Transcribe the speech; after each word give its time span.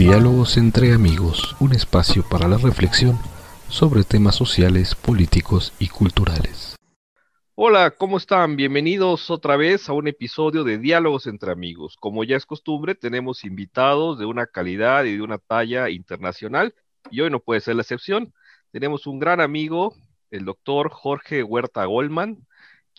Diálogos 0.00 0.56
entre 0.56 0.94
amigos, 0.94 1.54
un 1.60 1.72
espacio 1.72 2.26
para 2.26 2.48
la 2.48 2.56
reflexión 2.56 3.18
sobre 3.68 4.02
temas 4.02 4.34
sociales, 4.34 4.94
políticos 4.94 5.74
y 5.78 5.88
culturales. 5.88 6.74
Hola, 7.54 7.90
¿cómo 7.90 8.16
están? 8.16 8.56
Bienvenidos 8.56 9.30
otra 9.30 9.58
vez 9.58 9.90
a 9.90 9.92
un 9.92 10.08
episodio 10.08 10.64
de 10.64 10.78
Diálogos 10.78 11.26
entre 11.26 11.52
amigos. 11.52 11.98
Como 12.00 12.24
ya 12.24 12.38
es 12.38 12.46
costumbre, 12.46 12.94
tenemos 12.94 13.44
invitados 13.44 14.18
de 14.18 14.24
una 14.24 14.46
calidad 14.46 15.04
y 15.04 15.16
de 15.16 15.22
una 15.22 15.36
talla 15.36 15.90
internacional 15.90 16.74
y 17.10 17.20
hoy 17.20 17.28
no 17.28 17.40
puede 17.40 17.60
ser 17.60 17.76
la 17.76 17.82
excepción. 17.82 18.32
Tenemos 18.72 19.06
un 19.06 19.18
gran 19.18 19.42
amigo, 19.42 19.94
el 20.30 20.46
doctor 20.46 20.88
Jorge 20.88 21.42
Huerta 21.42 21.84
Goldman, 21.84 22.38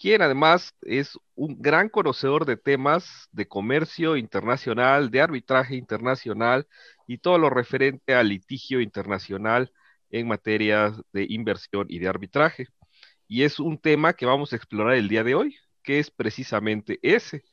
quien 0.02 0.23
además 0.23 0.75
es 0.81 1.15
un 1.36 1.61
gran 1.61 1.88
conocedor 1.88 2.45
de 2.45 2.57
temas 2.57 3.29
de 3.31 3.47
comercio 3.47 4.17
internacional, 4.17 5.12
de 5.12 5.21
arbitraje 5.21 5.76
internacional 5.76 6.67
y 7.05 7.20
todo 7.20 7.38
lo 7.38 7.52
referente 7.52 8.16
al 8.16 8.29
litigio 8.29 8.81
internacional 8.81 9.71
en 10.09 10.27
materia 10.27 10.91
de 11.13 11.27
inversión 11.29 11.85
y 11.88 11.99
de 11.99 12.07
arbitraje. 12.07 12.66
Y 13.27 13.43
es 13.43 13.59
un 13.59 13.77
tema 13.77 14.13
que 14.13 14.26
vamos 14.26 14.53
a 14.53 14.55
explorar 14.55 14.95
el 14.95 15.07
día 15.07 15.23
de 15.23 15.35
hoy, 15.35 15.55
que 15.84 15.99
es 15.99 16.09
precisamente 16.09 16.98
ese, 17.04 17.43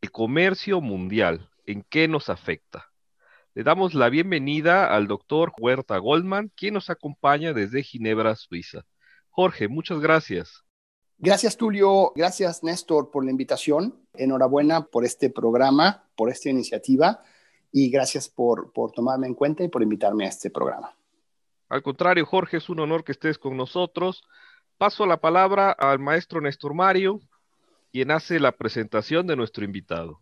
el 0.00 0.10
comercio 0.10 0.80
mundial, 0.80 1.48
en 1.64 1.84
qué 1.88 2.08
nos 2.08 2.28
afecta. 2.28 2.90
Le 3.54 3.62
damos 3.62 3.94
la 3.94 4.08
bienvenida 4.08 4.92
al 4.92 5.06
doctor 5.06 5.52
Huerta 5.60 5.98
Goldman, 5.98 6.50
quien 6.56 6.74
nos 6.74 6.90
acompaña 6.90 7.52
desde 7.52 7.84
Ginebra, 7.84 8.34
Suiza. 8.34 8.84
Jorge, 9.30 9.68
muchas 9.68 10.00
gracias. 10.00 10.64
Gracias, 11.18 11.56
Tulio. 11.56 12.12
Gracias, 12.14 12.62
Néstor, 12.62 13.10
por 13.10 13.24
la 13.24 13.30
invitación. 13.30 13.94
Enhorabuena 14.14 14.86
por 14.86 15.04
este 15.04 15.30
programa, 15.30 16.04
por 16.16 16.30
esta 16.30 16.50
iniciativa 16.50 17.22
y 17.72 17.90
gracias 17.90 18.28
por, 18.28 18.72
por 18.72 18.92
tomarme 18.92 19.26
en 19.26 19.34
cuenta 19.34 19.64
y 19.64 19.68
por 19.68 19.82
invitarme 19.82 20.26
a 20.26 20.28
este 20.28 20.48
programa. 20.50 20.94
Al 21.68 21.82
contrario, 21.82 22.24
Jorge, 22.24 22.58
es 22.58 22.68
un 22.68 22.78
honor 22.78 23.02
que 23.02 23.12
estés 23.12 23.36
con 23.36 23.56
nosotros. 23.56 24.22
Paso 24.78 25.06
la 25.06 25.16
palabra 25.16 25.72
al 25.72 25.98
maestro 25.98 26.40
Néstor 26.40 26.74
Mario, 26.74 27.20
quien 27.90 28.10
hace 28.10 28.38
la 28.38 28.52
presentación 28.52 29.26
de 29.26 29.34
nuestro 29.34 29.64
invitado. 29.64 30.20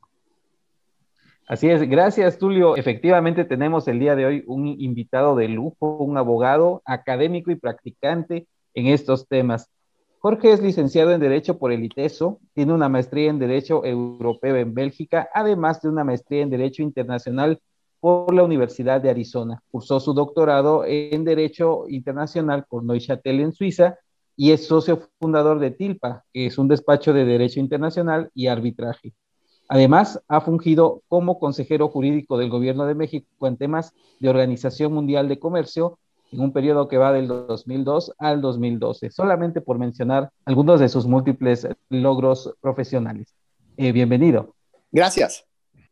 Así 1.46 1.68
es, 1.68 1.86
gracias 1.88 2.38
Tulio. 2.38 2.76
Efectivamente 2.76 3.44
tenemos 3.44 3.86
el 3.88 3.98
día 3.98 4.14
de 4.14 4.24
hoy 4.24 4.44
un 4.46 4.66
invitado 4.66 5.36
de 5.36 5.48
lujo, 5.48 5.98
un 5.98 6.16
abogado 6.16 6.80
académico 6.86 7.50
y 7.50 7.56
practicante 7.56 8.46
en 8.72 8.86
estos 8.86 9.28
temas. 9.28 9.68
Jorge 10.22 10.52
es 10.52 10.62
licenciado 10.62 11.10
en 11.10 11.20
Derecho 11.20 11.58
por 11.58 11.72
el 11.72 11.82
ITESO, 11.82 12.38
tiene 12.54 12.72
una 12.72 12.88
maestría 12.88 13.28
en 13.28 13.40
Derecho 13.40 13.84
Europeo 13.84 14.54
en 14.54 14.72
Bélgica, 14.72 15.28
además 15.34 15.82
de 15.82 15.88
una 15.88 16.04
maestría 16.04 16.42
en 16.42 16.50
Derecho 16.50 16.84
Internacional 16.84 17.60
por 17.98 18.32
la 18.32 18.44
Universidad 18.44 19.00
de 19.00 19.10
Arizona. 19.10 19.60
Cursó 19.72 19.98
su 19.98 20.14
doctorado 20.14 20.84
en 20.86 21.24
Derecho 21.24 21.86
Internacional 21.88 22.66
por 22.68 22.84
Neuchâtel 22.84 23.40
en 23.40 23.52
Suiza 23.52 23.98
y 24.36 24.52
es 24.52 24.64
socio 24.64 25.08
fundador 25.18 25.58
de 25.58 25.72
TILPA, 25.72 26.22
que 26.32 26.46
es 26.46 26.56
un 26.56 26.68
despacho 26.68 27.12
de 27.12 27.24
Derecho 27.24 27.58
Internacional 27.58 28.30
y 28.32 28.46
Arbitraje. 28.46 29.14
Además, 29.68 30.22
ha 30.28 30.40
fungido 30.40 31.02
como 31.08 31.40
consejero 31.40 31.88
jurídico 31.88 32.38
del 32.38 32.48
Gobierno 32.48 32.86
de 32.86 32.94
México 32.94 33.48
en 33.48 33.56
temas 33.56 33.92
de 34.20 34.28
Organización 34.28 34.92
Mundial 34.92 35.28
de 35.28 35.40
Comercio 35.40 35.98
en 36.32 36.40
un 36.40 36.52
periodo 36.52 36.88
que 36.88 36.96
va 36.96 37.12
del 37.12 37.28
2002 37.28 38.14
al 38.18 38.40
2012, 38.40 39.10
solamente 39.10 39.60
por 39.60 39.78
mencionar 39.78 40.30
algunos 40.46 40.80
de 40.80 40.88
sus 40.88 41.06
múltiples 41.06 41.68
logros 41.90 42.54
profesionales. 42.60 43.34
Eh, 43.76 43.92
bienvenido. 43.92 44.54
Gracias. 44.90 45.44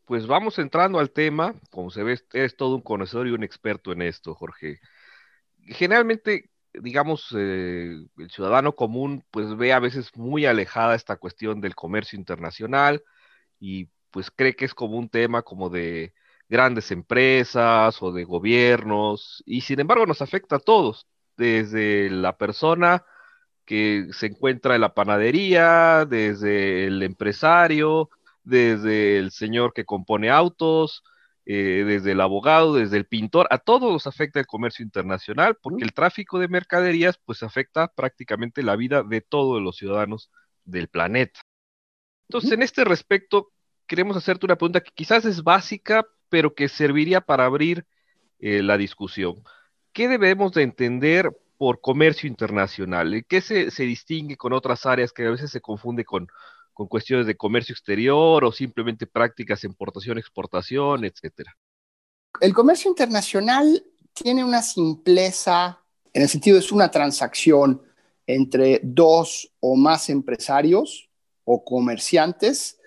Pues 0.05 0.25
vamos 0.25 0.57
entrando 0.57 0.99
al 0.99 1.11
tema. 1.11 1.53
Como 1.69 1.91
se 1.91 2.03
ve, 2.03 2.19
es 2.33 2.55
todo 2.57 2.75
un 2.75 2.81
conocedor 2.81 3.27
y 3.27 3.31
un 3.31 3.43
experto 3.43 3.91
en 3.91 4.01
esto, 4.01 4.33
Jorge. 4.33 4.79
Generalmente, 5.59 6.49
digamos, 6.73 7.33
eh, 7.37 8.03
el 8.17 8.31
ciudadano 8.31 8.75
común 8.75 9.23
pues 9.29 9.55
ve 9.55 9.73
a 9.73 9.79
veces 9.79 10.15
muy 10.15 10.47
alejada 10.47 10.95
esta 10.95 11.17
cuestión 11.17 11.61
del 11.61 11.75
comercio 11.75 12.17
internacional 12.17 13.03
y 13.59 13.89
pues 14.09 14.31
cree 14.31 14.55
que 14.55 14.65
es 14.65 14.73
como 14.73 14.97
un 14.97 15.07
tema 15.07 15.43
como 15.43 15.69
de 15.69 16.13
grandes 16.51 16.91
empresas 16.91 18.01
o 18.03 18.11
de 18.11 18.25
gobiernos, 18.25 19.41
y 19.45 19.61
sin 19.61 19.79
embargo 19.79 20.05
nos 20.05 20.21
afecta 20.21 20.57
a 20.57 20.59
todos, 20.59 21.07
desde 21.37 22.09
la 22.09 22.37
persona 22.37 23.05
que 23.65 24.09
se 24.11 24.27
encuentra 24.27 24.75
en 24.75 24.81
la 24.81 24.93
panadería, 24.93 26.05
desde 26.05 26.85
el 26.87 27.01
empresario, 27.03 28.09
desde 28.43 29.17
el 29.17 29.31
señor 29.31 29.73
que 29.73 29.85
compone 29.85 30.29
autos, 30.29 31.03
eh, 31.45 31.85
desde 31.87 32.11
el 32.11 32.21
abogado, 32.21 32.75
desde 32.75 32.97
el 32.97 33.05
pintor, 33.05 33.47
a 33.49 33.57
todos 33.57 33.91
nos 33.91 34.05
afecta 34.05 34.39
el 34.41 34.45
comercio 34.45 34.83
internacional, 34.83 35.57
porque 35.61 35.85
el 35.85 35.93
tráfico 35.93 36.37
de 36.37 36.49
mercaderías 36.49 37.17
pues 37.25 37.43
afecta 37.43 37.87
prácticamente 37.87 38.61
la 38.61 38.75
vida 38.75 39.03
de 39.03 39.21
todos 39.21 39.61
los 39.61 39.77
ciudadanos 39.77 40.29
del 40.65 40.89
planeta. 40.89 41.39
Entonces, 42.27 42.51
en 42.51 42.61
este 42.61 42.83
respecto, 42.83 43.53
queremos 43.87 44.17
hacerte 44.17 44.45
una 44.45 44.57
pregunta 44.57 44.81
que 44.81 44.91
quizás 44.93 45.23
es 45.25 45.43
básica, 45.43 46.05
pero 46.31 46.55
que 46.55 46.69
serviría 46.69 47.19
para 47.19 47.45
abrir 47.45 47.85
eh, 48.39 48.63
la 48.63 48.77
discusión. 48.77 49.43
¿Qué 49.91 50.07
debemos 50.07 50.53
de 50.53 50.63
entender 50.63 51.29
por 51.57 51.81
comercio 51.81 52.29
internacional? 52.29 53.25
¿Qué 53.27 53.41
se, 53.41 53.83
distingue 53.83 54.37
con 54.37 54.53
otras 54.53 54.85
áreas 54.85 55.11
que 55.11 55.25
a 55.25 55.29
veces 55.29 55.51
se 55.51 55.59
confunde 55.59 56.05
con, 56.05 56.27
cuestiones 56.89 57.27
de 57.27 57.35
comercio 57.35 57.73
exterior 57.73 58.43
o 58.43 58.51
simplemente 58.51 59.05
prácticas 59.05 59.63
importación, 59.65 60.17
exportación, 60.17 61.05
etcétera? 61.05 61.55
El 62.39 62.55
comercio 62.55 62.89
internacional 62.89 63.83
tiene 64.13 64.43
una 64.43 64.63
simpleza, 64.63 65.79
en 66.13 66.23
el 66.23 66.29
sentido 66.29 66.57
es 66.57 66.71
una 66.71 66.89
transacción 66.89 67.83
entre 68.25 68.79
dos 68.81 69.51
o 69.59 69.75
más 69.75 70.09
empresarios 70.09 71.09
o 71.43 71.63
comerciantes 71.63 72.79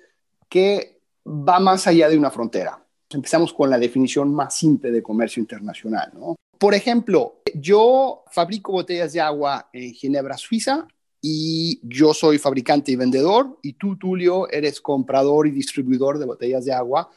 que 0.48 0.98
va 1.24 1.60
más 1.60 1.86
allá 1.86 2.08
de 2.08 2.18
una 2.18 2.30
frontera. 2.30 2.83
Empezamos 3.14 3.52
con 3.54 3.70
la 3.70 3.78
definición 3.78 4.34
más 4.34 4.54
simple 4.56 4.90
de 4.90 5.02
comercio 5.02 5.40
internacional. 5.40 6.12
Por 6.58 6.74
ejemplo, 6.74 7.42
yo 7.54 8.24
fabrico 8.30 8.72
botellas 8.72 9.12
de 9.12 9.20
agua 9.20 9.68
en 9.72 9.92
Ginebra, 9.92 10.36
Suiza, 10.36 10.86
y 11.20 11.80
yo 11.82 12.12
soy 12.12 12.38
fabricante 12.38 12.92
y 12.92 12.96
vendedor, 12.96 13.58
y 13.62 13.74
tú, 13.74 13.96
Tulio, 13.96 14.50
eres 14.50 14.80
comprador 14.80 15.46
y 15.46 15.52
distribuidor 15.52 16.18
de 16.18 16.26
botellas 16.26 16.64
de 16.64 16.72
agua 16.72 17.10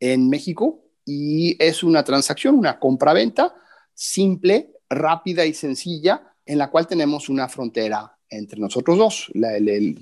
en 0.00 0.28
México, 0.28 0.82
y 1.06 1.56
es 1.62 1.82
una 1.82 2.04
transacción, 2.04 2.56
una 2.56 2.78
compra-venta 2.78 3.54
simple, 3.94 4.72
rápida 4.90 5.46
y 5.46 5.54
sencilla, 5.54 6.34
en 6.44 6.58
la 6.58 6.70
cual 6.70 6.86
tenemos 6.86 7.28
una 7.28 7.48
frontera 7.48 8.18
entre 8.28 8.60
nosotros 8.60 8.98
dos, 8.98 9.32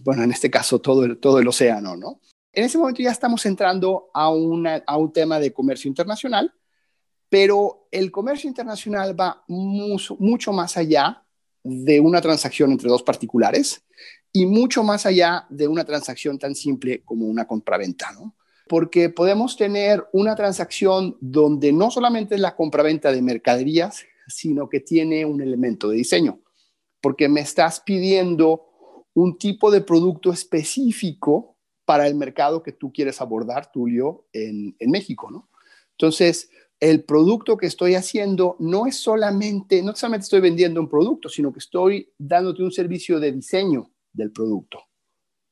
bueno, 0.02 0.22
en 0.22 0.32
este 0.32 0.50
caso 0.50 0.80
todo 0.80 1.04
el, 1.04 1.18
todo 1.18 1.38
el 1.38 1.46
océano, 1.46 1.96
¿no? 1.96 2.20
En 2.52 2.64
ese 2.64 2.76
momento 2.76 3.02
ya 3.02 3.10
estamos 3.10 3.46
entrando 3.46 4.10
a, 4.12 4.30
un 4.30 5.12
tema 5.12 5.40
de 5.40 5.52
comercio 5.52 5.88
internacional, 5.88 6.52
pero 7.30 7.88
el 7.90 8.10
comercio 8.10 8.46
internacional 8.46 9.18
va 9.18 9.42
mucho, 9.48 10.16
mucho 10.18 10.52
más 10.52 10.76
allá 10.76 11.24
de 11.62 11.98
una 11.98 12.20
transacción 12.20 12.70
entre 12.70 12.90
dos 12.90 13.02
particulares 13.02 13.82
y 14.32 14.44
mucho 14.44 14.82
más 14.82 15.06
allá 15.06 15.46
de 15.48 15.66
una 15.66 15.84
transacción 15.84 16.38
tan 16.38 16.54
simple 16.54 17.02
como 17.04 17.26
una 17.26 17.46
compraventa, 17.46 18.12
¿no? 18.12 18.36
Porque 18.68 19.08
podemos 19.08 19.56
tener 19.56 20.06
una 20.12 20.36
transacción 20.36 21.16
donde 21.20 21.72
no 21.72 21.90
solamente 21.90 22.34
es 22.34 22.40
la 22.40 22.54
compraventa 22.54 23.12
de 23.12 23.22
mercaderías, 23.22 24.04
sino 24.28 24.68
que 24.68 24.80
tiene 24.80 25.24
un 25.24 25.40
elemento 25.40 25.88
de 25.88 25.96
diseño, 25.96 26.40
porque 27.00 27.28
me 27.28 27.40
estás 27.40 27.80
pidiendo 27.80 28.66
un 29.14 29.38
tipo 29.38 29.70
de 29.70 29.80
producto 29.80 30.32
específico 30.32 31.52
para 31.92 32.06
el 32.06 32.14
mercado 32.14 32.62
que 32.62 32.72
tú 32.72 32.90
quieres 32.90 33.20
abordar, 33.20 33.70
Tulio, 33.70 34.24
en, 34.32 34.74
México, 34.80 35.30
¿no? 35.30 35.50
Entonces, 35.90 36.48
el 36.80 37.04
producto 37.04 37.58
que 37.58 37.66
estoy 37.66 37.96
haciendo 37.96 38.56
no 38.60 38.86
es 38.86 38.96
solamente, 38.96 39.82
no 39.82 39.94
solamente 39.94 40.24
estoy 40.24 40.40
vendiendo 40.40 40.80
un 40.80 40.88
producto, 40.88 41.28
sino 41.28 41.52
que 41.52 41.58
estoy 41.58 42.10
dándote 42.16 42.62
un 42.62 42.72
servicio 42.72 43.20
de 43.20 43.32
diseño 43.32 43.90
del 44.10 44.32
producto. 44.32 44.78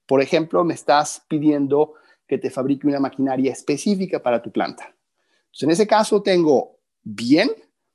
Por 0.06 0.22
ejemplo, 0.22 0.64
me 0.64 0.72
estás 0.72 1.22
pidiendo 1.28 1.92
que 2.26 2.38
te 2.38 2.48
fabrique 2.48 2.86
una 2.86 3.00
maquinaria 3.00 3.52
específica 3.52 4.22
para 4.22 4.40
tu 4.40 4.50
planta. 4.50 4.96
Entonces, 5.40 5.64
en 5.64 5.70
ese 5.72 5.86
caso 5.86 6.22
tengo 6.22 6.78
bien 7.02 7.50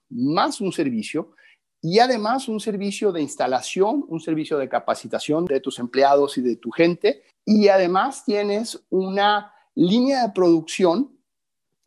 más 0.10 0.62
un 0.62 0.72
servicio 0.72 1.32
y 1.88 2.00
además 2.00 2.48
un 2.48 2.60
servicio 2.60 3.12
de 3.12 3.22
instalación, 3.22 4.06
un 4.08 4.20
servicio 4.20 4.58
de 4.58 4.68
capacitación 4.68 5.46
de 5.46 5.60
tus 5.60 5.78
empleados 5.78 6.36
y 6.40 6.42
de 6.42 6.56
tu 6.56 6.72
gente. 6.72 7.22
Y 7.46 7.68
además 7.68 8.26
tienes 8.26 8.84
una 8.90 9.54
línea 9.76 10.24
de 10.24 10.34
producción 10.34 11.16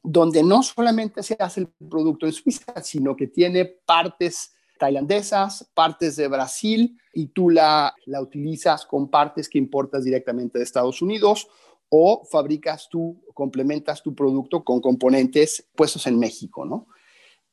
donde 0.00 0.44
no 0.44 0.62
solamente 0.62 1.24
se 1.24 1.36
hace 1.40 1.62
el 1.62 1.68
producto 1.90 2.26
en 2.26 2.32
Suiza, 2.32 2.80
sino 2.80 3.16
que 3.16 3.26
tiene 3.26 3.64
partes 3.64 4.54
tailandesas, 4.78 5.68
partes 5.74 6.14
de 6.14 6.28
Brasil 6.28 6.96
y 7.12 7.26
tú 7.26 7.50
la, 7.50 7.92
la 8.06 8.20
utilizas 8.20 8.86
con 8.86 9.10
partes 9.10 9.48
que 9.48 9.58
importas 9.58 10.04
directamente 10.04 10.58
de 10.58 10.64
Estados 10.64 11.02
Unidos 11.02 11.48
o 11.88 12.24
fabricas 12.24 12.88
tú, 12.88 13.20
complementas 13.34 14.00
tu 14.00 14.14
producto 14.14 14.62
con 14.62 14.80
componentes 14.80 15.66
puestos 15.74 16.06
en 16.06 16.20
México, 16.20 16.64
¿no? 16.64 16.86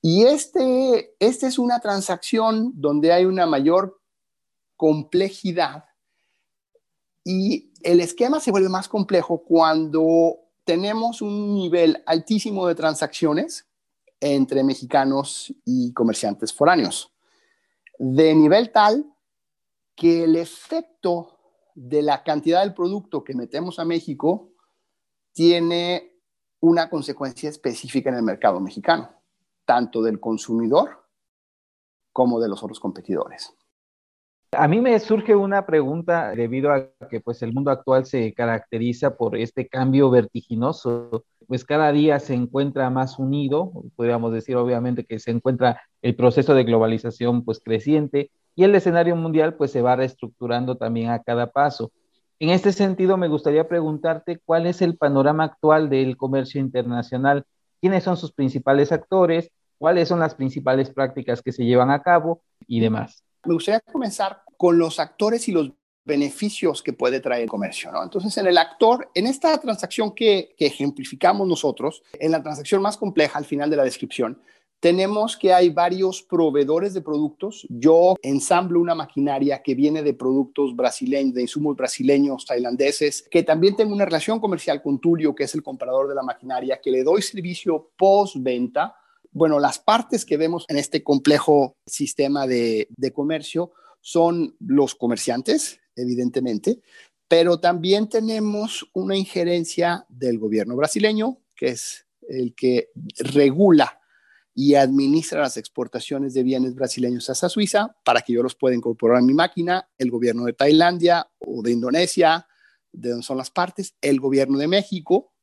Y 0.07 0.24
este, 0.25 1.16
este 1.18 1.48
es 1.48 1.57
una 1.57 1.80
transacción 1.80 2.74
donde 2.75 3.12
hay 3.12 3.25
una 3.25 3.48
mayor 3.48 4.00
complejidad 4.78 5.86
y 7.24 7.74
el 7.81 8.00
esquema 8.00 8.40
se 8.40 8.52
vuelve 8.52 8.69
más 8.69 8.88
complejo 8.88 9.44
cuando 9.44 10.36
tenemos 10.63 11.24
un 11.24 11.56
nivel 11.56 12.04
altísimo 12.06 12.68
de 12.68 12.75
transacciones 12.75 13.68
entre 14.19 14.63
mexicanos 14.63 15.52
y 15.66 15.92
comerciantes 15.94 16.54
foráneos, 16.54 17.12
de 17.98 18.36
nivel 18.36 18.72
tal 18.72 19.12
que 19.96 20.25
el 20.25 20.36
efecto 20.36 21.40
de 21.74 22.04
la 22.04 22.24
cantidad 22.24 22.62
del 22.62 22.75
producto 22.75 23.24
que 23.24 23.34
metemos 23.34 23.80
a 23.80 23.86
México 23.86 24.51
tiene 25.34 26.22
una 26.60 26.92
consecuencia 26.92 27.50
específica 27.50 28.12
en 28.12 28.18
el 28.18 28.24
mercado 28.24 28.60
mexicano, 28.60 29.14
tanto 29.65 30.01
del 30.01 30.19
consumidor 30.19 31.06
como 32.12 32.39
de 32.39 32.47
los 32.47 32.63
otros 32.63 32.79
competidores. 32.79 33.53
A 34.51 34.69
mí 34.69 34.79
me 34.79 34.97
surge 35.00 35.35
una 35.35 35.65
pregunta 35.65 36.31
debido 36.31 36.71
a 36.71 36.88
que 37.09 37.19
pues 37.19 37.41
el 37.41 37.53
mundo 37.53 37.71
actual 37.71 38.06
se 38.06 38.33
caracteriza 38.33 39.17
por 39.17 39.35
este 39.35 39.67
cambio 39.67 40.09
vertiginoso, 40.09 41.25
pues 41.47 41.65
cada 41.65 41.91
día 41.91 42.19
se 42.19 42.35
encuentra 42.35 42.89
más 42.89 43.19
unido, 43.19 43.71
podríamos 43.97 44.31
decir 44.31 44.56
obviamente 44.56 45.03
que 45.03 45.19
se 45.19 45.31
encuentra 45.31 45.81
el 46.01 46.15
proceso 46.15 46.53
de 46.53 46.63
globalización 46.63 47.44
pues 47.44 47.59
creciente 47.59 48.31
y 48.56 48.63
el 48.63 48.73
escenario 48.75 49.17
mundial 49.17 49.56
pues 49.56 49.71
se 49.71 49.81
va 49.81 49.97
reestructurando 49.97 50.77
también 50.77 51.09
a 51.09 51.21
cada 51.21 51.51
paso. 51.51 51.91
En 52.39 52.50
este 52.50 52.71
sentido 52.71 53.17
me 53.17 53.27
gustaría 53.27 53.67
preguntarte 53.67 54.39
cuál 54.45 54.67
es 54.67 54.81
el 54.81 54.97
panorama 54.97 55.44
actual 55.44 55.89
del 55.89 56.15
comercio 56.15 56.62
internacional, 56.62 57.45
quiénes 57.81 58.03
son 58.03 58.15
sus 58.15 58.31
principales 58.31 58.91
actores, 58.91 59.51
cuáles 59.77 60.07
son 60.07 60.19
las 60.19 60.36
principales 60.36 60.89
prácticas 60.89 61.42
que 61.42 61.51
se 61.51 61.66
llevan 61.66 61.92
a 61.92 62.01
cabo 62.01 62.42
y 62.68 62.80
demás. 62.80 63.24
Me 63.45 63.54
gustaría 63.54 63.80
comenzar 63.80 64.42
con 64.57 64.77
los 64.77 65.00
actores 65.00 65.48
y 65.48 65.51
los 65.51 65.72
beneficios 66.06 66.83
que 66.83 66.94
puede 66.94 67.19
traer 67.19 67.44
el 67.44 67.50
comercio. 67.50 67.92
¿no? 67.92 68.04
Entonces, 68.04 68.38
en 68.38 68.48
el 68.48 68.57
actor, 68.57 69.10
en 69.16 69.27
esta 69.27 69.57
transacción 69.60 70.13
que, 70.13 70.54
que, 70.57 70.68
ejemplificamos 70.68 71.48
nosotros, 71.48 72.04
en 72.13 72.31
la 72.31 72.44
transacción 72.44 72.81
más 72.81 72.95
compleja 72.95 73.39
al 73.39 73.45
final 73.45 73.69
de 73.69 73.77
la 73.77 73.83
descripción, 73.83 74.39
tenemos 74.80 75.36
que 75.36 75.51
hay 75.51 75.69
varios 75.69 76.22
proveedores 76.22 76.94
de 76.94 77.01
productos. 77.01 77.66
Yo 77.69 78.16
ensamblo 78.22 78.80
una 78.80 78.94
maquinaria 78.94 79.63
que 79.63 79.74
viene 79.74 80.04
de 80.04 80.13
productos 80.13 80.75
brasileños, 80.75 81.33
de 81.33 81.42
insumos 81.42 81.75
brasileños, 81.75 82.45
tailandeses, 82.45 83.27
que 83.31 83.42
también 83.42 83.75
tengo 83.75 83.95
una 83.95 84.06
relación 84.06 84.39
comercial 84.39 84.83
con 84.83 85.00
Tulio, 85.00 85.33
que 85.33 85.45
es 85.45 85.56
el 85.56 85.63
comprador 85.63 86.07
de 86.07 86.13
la 86.13 86.22
maquinaria, 86.22 86.80
que 86.80 86.92
le 86.92 87.04
doy 87.04 87.24
servicio 87.24 87.89
post-venta. 87.98 88.95
Bueno, 89.36 89.60
las 89.60 89.80
partes 89.80 90.24
que 90.24 90.38
vemos 90.38 90.64
en 90.70 90.78
este 90.78 91.04
complejo 91.04 91.76
sistema 91.86 92.48
de, 92.48 92.88
comercio 93.14 93.74
son 94.00 94.56
los 94.62 94.96
comerciantes, 94.96 95.82
evidentemente, 95.94 96.80
pero 97.28 97.60
también 97.60 98.08
tenemos 98.08 98.90
una 98.94 99.18
injerencia 99.18 100.06
del 100.08 100.40
gobierno 100.40 100.78
brasileño, 100.78 101.38
que 101.54 101.68
es 101.68 102.08
el 102.30 102.56
que 102.56 102.92
regula 103.18 104.00
y 104.54 104.76
administra 104.76 105.42
las 105.42 105.58
exportaciones 105.58 106.34
de 106.34 106.44
bienes 106.44 106.74
brasileños 106.74 107.30
hacia 107.30 107.50
Suiza 107.50 107.94
para 108.06 108.22
que 108.22 108.32
yo 108.32 108.42
los 108.42 108.56
pueda 108.56 108.74
incorporar 108.74 109.18
a 109.18 109.22
mi 109.22 109.34
máquina, 109.34 109.90
el 109.98 110.12
gobierno 110.12 110.46
de 110.46 110.54
Tailandia 110.54 111.30
o 111.40 111.62
de 111.62 111.74
Indonesia, 111.74 112.48
de 112.94 113.10
donde 113.10 113.26
son 113.26 113.36
las 113.38 113.52
partes, 113.52 113.96
el 114.00 114.22
gobierno 114.22 114.58
de 114.58 114.70
México 114.70 115.34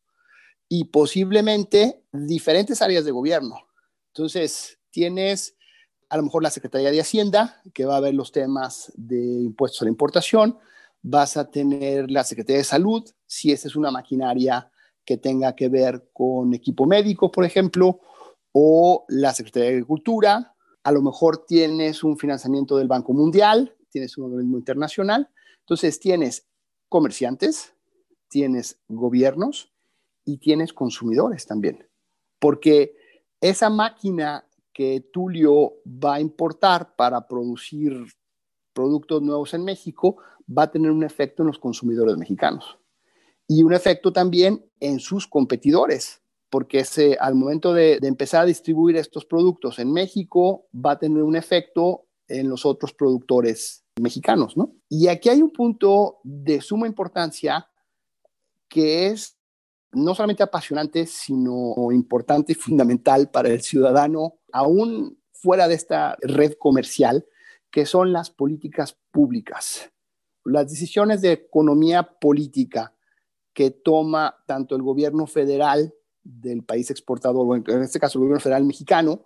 y 0.66 0.84
posiblemente 0.84 2.06
diferentes 2.10 2.80
áreas 2.80 3.04
de 3.04 3.10
gobierno. 3.10 3.66
Entonces, 4.12 4.78
tienes 4.90 5.56
a 6.12 6.18
lo 6.18 6.24
mejor 6.24 6.42
la 6.42 6.50
Secretaría 6.50 6.90
de 6.90 7.00
Hacienda, 7.00 7.62
que 7.72 7.86
va 7.86 7.96
a 7.96 8.00
ver 8.00 8.12
los 8.12 8.32
temas 8.32 8.92
de 8.96 9.16
impuestos 9.16 9.80
a 9.80 9.84
la 9.86 9.90
importación, 9.90 10.58
vas 11.00 11.38
a 11.38 11.50
tener 11.50 12.10
la 12.10 12.22
Secretaría 12.22 12.58
de 12.58 12.64
Salud, 12.64 13.02
si 13.26 13.50
esa 13.50 13.68
es 13.68 13.76
una 13.76 13.90
maquinaria 13.90 14.70
que 15.06 15.16
tenga 15.16 15.56
que 15.56 15.70
ver 15.70 16.10
con 16.12 16.52
equipo 16.52 16.84
médico, 16.84 17.32
por 17.32 17.46
ejemplo, 17.46 18.00
o 18.52 19.06
la 19.08 19.32
Secretaría 19.32 19.70
de 19.70 19.76
Agricultura, 19.76 20.54
a 20.82 20.92
lo 20.92 21.00
mejor 21.00 21.46
tienes 21.46 22.04
un 22.04 22.18
financiamiento 22.18 22.76
del 22.76 22.88
Banco 22.88 23.14
Mundial, 23.14 23.74
tienes 23.88 24.18
un 24.18 24.24
organismo 24.24 24.58
internacional, 24.58 25.30
entonces 25.60 25.98
tienes 25.98 26.46
comerciantes, 26.90 27.72
tienes 28.28 28.78
gobiernos 28.86 29.72
y 30.26 30.36
tienes 30.36 30.74
consumidores 30.74 31.46
también, 31.46 31.88
porque 32.38 32.96
esa 33.42 33.68
máquina 33.68 34.46
que 34.72 35.00
Tulio 35.12 35.74
va 35.86 36.14
a 36.14 36.20
importar 36.20 36.94
para 36.96 37.26
producir 37.28 38.06
productos 38.72 39.20
nuevos 39.20 39.52
en 39.52 39.64
México 39.64 40.16
va 40.48 40.62
a 40.62 40.70
tener 40.70 40.90
un 40.90 41.02
efecto 41.02 41.42
en 41.42 41.48
los 41.48 41.58
consumidores 41.58 42.16
mexicanos 42.16 42.78
y 43.46 43.64
un 43.64 43.74
efecto 43.74 44.12
también 44.12 44.64
en 44.80 45.00
sus 45.00 45.26
competidores, 45.26 46.22
porque 46.48 46.84
al 47.20 47.34
momento 47.34 47.74
de, 47.74 47.98
de, 48.00 48.08
empezar 48.08 48.42
a 48.42 48.46
distribuir 48.46 48.96
estos 48.96 49.26
productos 49.26 49.78
en 49.78 49.92
México 49.92 50.68
va 50.74 50.92
a 50.92 50.98
tener 50.98 51.22
un 51.22 51.36
efecto 51.36 52.06
en 52.28 52.48
los 52.48 52.64
otros 52.64 52.94
productores 52.94 53.84
mexicanos, 54.00 54.56
¿no? 54.56 54.74
Y 54.88 55.08
aquí 55.08 55.28
hay 55.28 55.42
un 55.42 55.50
punto 55.50 56.20
de 56.22 56.60
suma 56.60 56.86
importancia 56.86 57.68
que 58.68 59.08
es 59.08 59.36
no 59.92 60.14
solamente 60.14 60.42
apasionante, 60.42 61.06
sino 61.06 61.90
importante 61.92 62.52
y 62.52 62.54
fundamental 62.54 63.30
para 63.30 63.50
el 63.50 63.62
ciudadano, 63.62 64.38
aún 64.52 65.18
fuera 65.32 65.68
de 65.68 65.74
esta 65.74 66.16
red 66.20 66.54
comercial, 66.58 67.26
que 67.70 67.86
son 67.86 68.12
las 68.12 68.30
políticas 68.30 68.96
públicas. 69.10 69.90
Las 70.44 70.68
decisiones 70.68 71.20
de 71.20 71.32
economía 71.32 72.02
política 72.02 72.94
que 73.52 73.70
toma 73.70 74.36
tanto 74.46 74.76
el 74.76 74.82
gobierno 74.82 75.26
federal 75.26 75.94
del 76.22 76.62
país 76.64 76.90
exportador, 76.90 77.46
o 77.46 77.54
en 77.54 77.82
este 77.82 78.00
caso 78.00 78.18
el 78.18 78.24
gobierno 78.24 78.40
federal 78.40 78.64
mexicano, 78.64 79.24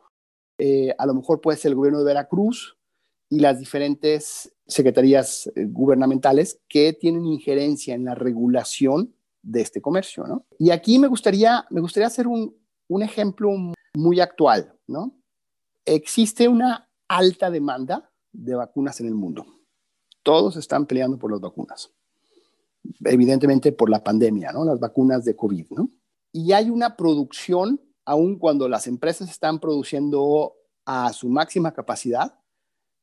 eh, 0.58 0.94
a 0.98 1.06
lo 1.06 1.14
mejor 1.14 1.40
puede 1.40 1.58
ser 1.58 1.70
el 1.70 1.76
gobierno 1.76 1.98
de 1.98 2.06
Veracruz 2.06 2.78
y 3.28 3.40
las 3.40 3.58
diferentes 3.58 4.54
secretarías 4.66 5.48
eh, 5.54 5.66
gubernamentales 5.66 6.60
que 6.68 6.92
tienen 6.92 7.26
injerencia 7.26 7.94
en 7.94 8.04
la 8.04 8.14
regulación 8.14 9.15
de 9.46 9.60
este 9.60 9.80
comercio, 9.80 10.26
¿no? 10.26 10.44
Y 10.58 10.70
aquí 10.70 10.98
me 10.98 11.06
gustaría, 11.06 11.64
me 11.70 11.80
gustaría 11.80 12.08
hacer 12.08 12.26
un, 12.26 12.54
un 12.88 13.02
ejemplo 13.02 13.50
muy 13.94 14.20
actual, 14.20 14.74
¿no? 14.88 15.16
Existe 15.84 16.48
una 16.48 16.88
alta 17.06 17.50
demanda 17.50 18.10
de 18.32 18.56
vacunas 18.56 19.00
en 19.00 19.06
el 19.06 19.14
mundo. 19.14 19.46
Todos 20.24 20.56
están 20.56 20.86
peleando 20.86 21.16
por 21.16 21.30
las 21.30 21.40
vacunas. 21.40 21.92
Evidentemente 23.04 23.70
por 23.70 23.88
la 23.88 24.02
pandemia, 24.02 24.50
¿no? 24.52 24.64
Las 24.64 24.80
vacunas 24.80 25.24
de 25.24 25.36
COVID, 25.36 25.66
¿no? 25.70 25.90
Y 26.32 26.52
hay 26.52 26.68
una 26.68 26.96
producción, 26.96 27.80
aun 28.04 28.38
cuando 28.38 28.68
las 28.68 28.88
empresas 28.88 29.30
están 29.30 29.60
produciendo 29.60 30.54
a 30.84 31.12
su 31.12 31.28
máxima 31.28 31.72
capacidad, 31.72 32.40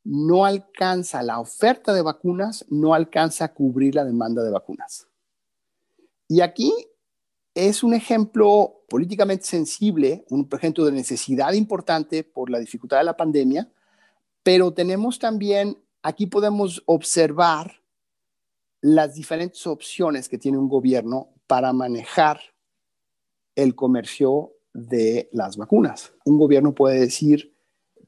no 0.04 0.44
alcanza 0.44 1.24
la 1.24 1.40
oferta 1.40 1.94
de 1.94 2.02
vacunas, 2.02 2.66
no 2.70 2.94
alcanza 2.94 3.46
a 3.46 3.54
cubrir 3.54 3.96
la 3.96 4.04
demanda 4.04 4.44
de 4.44 4.52
vacunas. 4.52 5.08
Y 6.28 6.42
aquí 6.42 6.74
es 7.54 7.84
un 7.84 7.94
ejemplo 7.94 8.84
políticamente 8.90 9.46
sensible, 9.46 10.26
un 10.30 10.48
ejemplo 10.52 10.86
de 10.86 10.92
necesidad 10.92 11.54
importante 11.54 12.24
por 12.24 12.50
la 12.50 12.60
dificultad 12.60 12.98
de 12.98 13.04
la 13.04 13.18
pandemia, 13.18 13.72
pero 14.42 14.74
tenemos 14.74 15.20
también, 15.20 15.78
aquí 16.02 16.26
podemos 16.26 16.84
observar 16.86 17.82
las 18.82 19.14
diferentes 19.16 19.66
opciones 19.66 20.28
que 20.28 20.38
tiene 20.38 20.58
un 20.58 20.68
gobierno 20.68 21.30
para 21.48 21.72
manejar 21.72 22.42
el 23.56 23.76
comercio 23.76 24.54
de 24.74 25.30
las 25.32 25.56
vacunas. 25.56 26.14
Un 26.26 26.38
gobierno 26.38 26.74
puede 26.74 27.00
decir, 27.00 27.56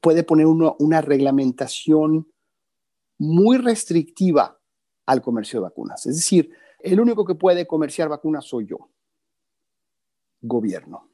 puede 0.00 0.22
poner 0.22 0.46
una 0.46 1.00
reglamentación 1.00 2.30
muy 3.18 3.56
restrictiva 3.56 4.60
al 5.06 5.22
comercio 5.22 5.60
de 5.60 5.64
vacunas. 5.64 6.04
Es 6.06 6.16
decir, 6.16 6.50
el 6.86 7.00
único 7.00 7.24
que 7.24 7.34
puede 7.34 7.66
comerciar 7.66 8.08
vacunas 8.08 8.44
soy 8.44 8.66
yo, 8.66 8.90
gobierno. 10.40 11.10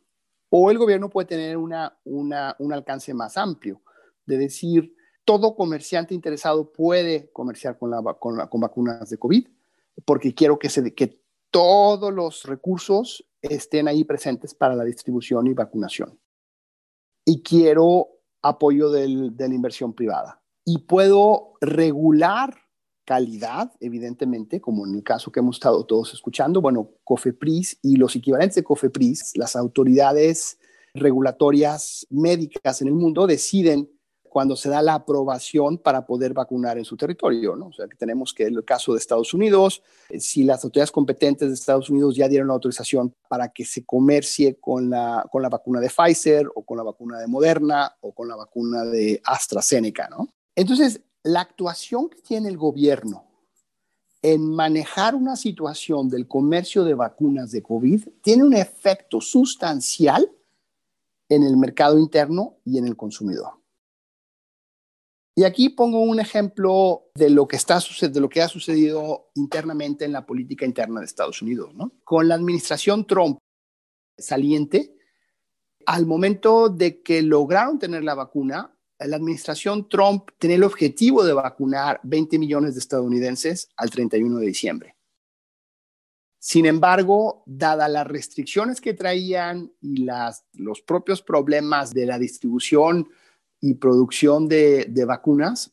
O 0.50 0.70
el 0.70 0.76
gobierno 0.76 1.08
puede 1.08 1.28
tener 1.28 1.56
una, 1.56 1.96
un 2.04 2.72
alcance 2.72 3.14
más 3.14 3.38
amplio, 3.38 3.80
de 4.26 4.36
decir, 4.36 4.94
todo 5.24 5.56
comerciante 5.56 6.14
interesado 6.14 6.70
puede 6.72 7.30
comerciar 7.32 7.78
con, 7.78 7.90
vacunas 7.90 9.08
de 9.08 9.18
COVID, 9.18 9.48
porque 10.04 10.34
quiero 10.34 10.58
que, 10.58 10.68
se, 10.68 10.94
que 10.94 11.22
todos 11.50 12.12
los 12.12 12.44
recursos 12.44 13.26
estén 13.40 13.88
ahí 13.88 14.04
presentes 14.04 14.54
para 14.54 14.74
la 14.74 14.84
distribución 14.84 15.46
y 15.46 15.54
vacunación. 15.54 16.18
Y 17.24 17.42
quiero 17.42 18.08
apoyo 18.42 18.90
del, 18.90 19.34
de 19.36 19.48
la 19.48 19.54
inversión 19.54 19.94
privada. 19.94 20.42
Y 20.64 20.80
puedo 20.80 21.54
regular 21.60 22.56
calidad, 23.04 23.72
evidentemente, 23.80 24.60
como 24.60 24.86
en 24.86 24.94
el 24.94 25.02
caso 25.02 25.30
que 25.32 25.40
hemos 25.40 25.56
estado 25.56 25.84
todos 25.84 26.14
escuchando, 26.14 26.60
bueno, 26.60 26.90
COFEPRIS 27.04 27.78
y 27.82 27.96
los 27.96 28.14
equivalentes 28.16 28.56
de 28.56 28.64
COFEPRIS, 28.64 29.36
las 29.36 29.56
autoridades 29.56 30.58
regulatorias 30.94 32.06
médicas 32.10 32.82
en 32.82 32.88
el 32.88 32.94
mundo 32.94 33.26
deciden 33.26 33.88
cuando 34.32 34.56
se 34.56 34.70
da 34.70 34.80
la 34.80 34.94
aprobación 34.94 35.76
para 35.76 36.06
poder 36.06 36.32
vacunar 36.32 36.78
en 36.78 36.86
su 36.86 36.96
territorio, 36.96 37.54
¿no? 37.54 37.66
O 37.66 37.72
sea, 37.72 37.86
que 37.86 37.96
tenemos 37.96 38.32
que 38.32 38.44
el 38.44 38.64
caso 38.64 38.92
de 38.92 38.98
Estados 38.98 39.34
Unidos, 39.34 39.82
eh, 40.08 40.20
si 40.20 40.44
las 40.44 40.64
autoridades 40.64 40.90
competentes 40.90 41.48
de 41.48 41.54
Estados 41.54 41.90
Unidos 41.90 42.16
ya 42.16 42.28
dieron 42.28 42.48
la 42.48 42.54
autorización 42.54 43.14
para 43.28 43.50
que 43.50 43.66
se 43.66 43.84
comercie 43.84 44.56
con 44.58 44.88
la, 44.88 45.26
con 45.30 45.42
la 45.42 45.50
vacuna 45.50 45.80
de 45.80 45.90
Pfizer 45.90 46.48
o 46.54 46.64
con 46.64 46.78
la 46.78 46.82
vacuna 46.82 47.18
de 47.18 47.26
Moderna 47.26 47.94
o 48.00 48.14
con 48.14 48.26
la 48.26 48.36
vacuna 48.36 48.84
de 48.84 49.20
AstraZeneca, 49.22 50.08
¿no? 50.08 50.28
Entonces, 50.56 51.02
la 51.24 51.40
actuación 51.40 52.08
que 52.08 52.20
tiene 52.20 52.48
el 52.48 52.56
gobierno 52.56 53.26
en 54.22 54.54
manejar 54.54 55.14
una 55.14 55.36
situación 55.36 56.08
del 56.08 56.28
comercio 56.28 56.84
de 56.84 56.94
vacunas 56.94 57.50
de 57.50 57.62
COVID 57.62 58.08
tiene 58.22 58.44
un 58.44 58.54
efecto 58.54 59.20
sustancial 59.20 60.30
en 61.28 61.42
el 61.42 61.56
mercado 61.56 61.98
interno 61.98 62.58
y 62.64 62.78
en 62.78 62.86
el 62.86 62.96
consumidor. 62.96 63.54
Y 65.34 65.44
aquí 65.44 65.70
pongo 65.70 66.02
un 66.02 66.20
ejemplo 66.20 67.10
de 67.14 67.30
lo 67.30 67.48
que, 67.48 67.56
está, 67.56 67.80
de 68.00 68.20
lo 68.20 68.28
que 68.28 68.42
ha 68.42 68.48
sucedido 68.48 69.30
internamente 69.34 70.04
en 70.04 70.12
la 70.12 70.26
política 70.26 70.66
interna 70.66 71.00
de 71.00 71.06
Estados 71.06 71.40
Unidos. 71.40 71.74
¿no? 71.74 71.92
Con 72.04 72.28
la 72.28 72.34
administración 72.34 73.06
Trump 73.06 73.38
saliente, 74.16 74.94
al 75.86 76.06
momento 76.06 76.68
de 76.68 77.02
que 77.02 77.22
lograron 77.22 77.78
tener 77.78 78.04
la 78.04 78.14
vacuna, 78.14 78.76
la 79.06 79.16
administración 79.16 79.88
Trump 79.88 80.30
tenía 80.38 80.56
el 80.56 80.64
objetivo 80.64 81.24
de 81.24 81.32
vacunar 81.32 82.00
20 82.02 82.38
millones 82.38 82.74
de 82.74 82.80
estadounidenses 82.80 83.68
al 83.76 83.90
31 83.90 84.38
de 84.38 84.46
diciembre. 84.46 84.96
Sin 86.38 86.66
embargo, 86.66 87.44
dadas 87.46 87.90
las 87.90 88.06
restricciones 88.06 88.80
que 88.80 88.94
traían 88.94 89.72
y 89.80 90.04
las, 90.04 90.44
los 90.54 90.82
propios 90.82 91.22
problemas 91.22 91.92
de 91.92 92.04
la 92.04 92.18
distribución 92.18 93.08
y 93.60 93.74
producción 93.74 94.48
de, 94.48 95.04
vacunas, 95.06 95.72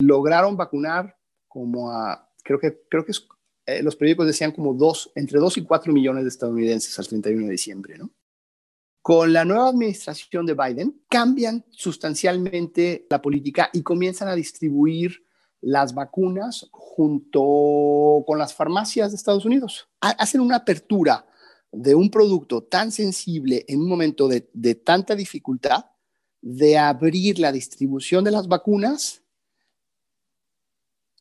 lograron 0.00 0.56
vacunar 0.56 1.18
como 1.48 1.90
a, 1.90 2.30
creo 2.44 2.60
que, 2.60 2.80
creo 2.88 3.04
que 3.04 3.12
eh, 3.66 3.82
los 3.82 3.96
periódicos 3.96 4.28
decían 4.28 4.52
como 4.52 4.72
dos, 4.72 5.10
entre 5.16 5.40
2 5.40 5.58
y 5.58 5.64
4 5.64 5.92
millones 5.92 6.22
de 6.22 6.28
estadounidenses 6.28 6.96
al 6.96 7.08
31 7.08 7.46
de 7.46 7.50
diciembre, 7.50 7.98
¿no? 7.98 8.10
Con 9.02 9.32
la 9.32 9.44
nueva 9.44 9.68
administración 9.68 10.44
de 10.44 10.54
Biden, 10.54 11.02
cambian 11.08 11.64
sustancialmente 11.70 13.06
la 13.08 13.22
política 13.22 13.70
y 13.72 13.82
comienzan 13.82 14.28
a 14.28 14.34
distribuir 14.34 15.24
las 15.60 15.94
vacunas 15.94 16.68
junto 16.70 18.24
con 18.26 18.38
las 18.38 18.54
farmacias 18.54 19.10
de 19.10 19.16
Estados 19.16 19.44
Unidos. 19.44 19.88
Hacen 20.00 20.40
una 20.40 20.56
apertura 20.56 21.26
de 21.72 21.94
un 21.94 22.10
producto 22.10 22.62
tan 22.62 22.92
sensible 22.92 23.64
en 23.68 23.80
un 23.80 23.88
momento 23.88 24.28
de, 24.28 24.50
de 24.52 24.74
tanta 24.74 25.14
dificultad 25.14 25.86
de 26.40 26.78
abrir 26.78 27.38
la 27.38 27.52
distribución 27.52 28.24
de 28.24 28.30
las 28.30 28.46
vacunas 28.48 29.22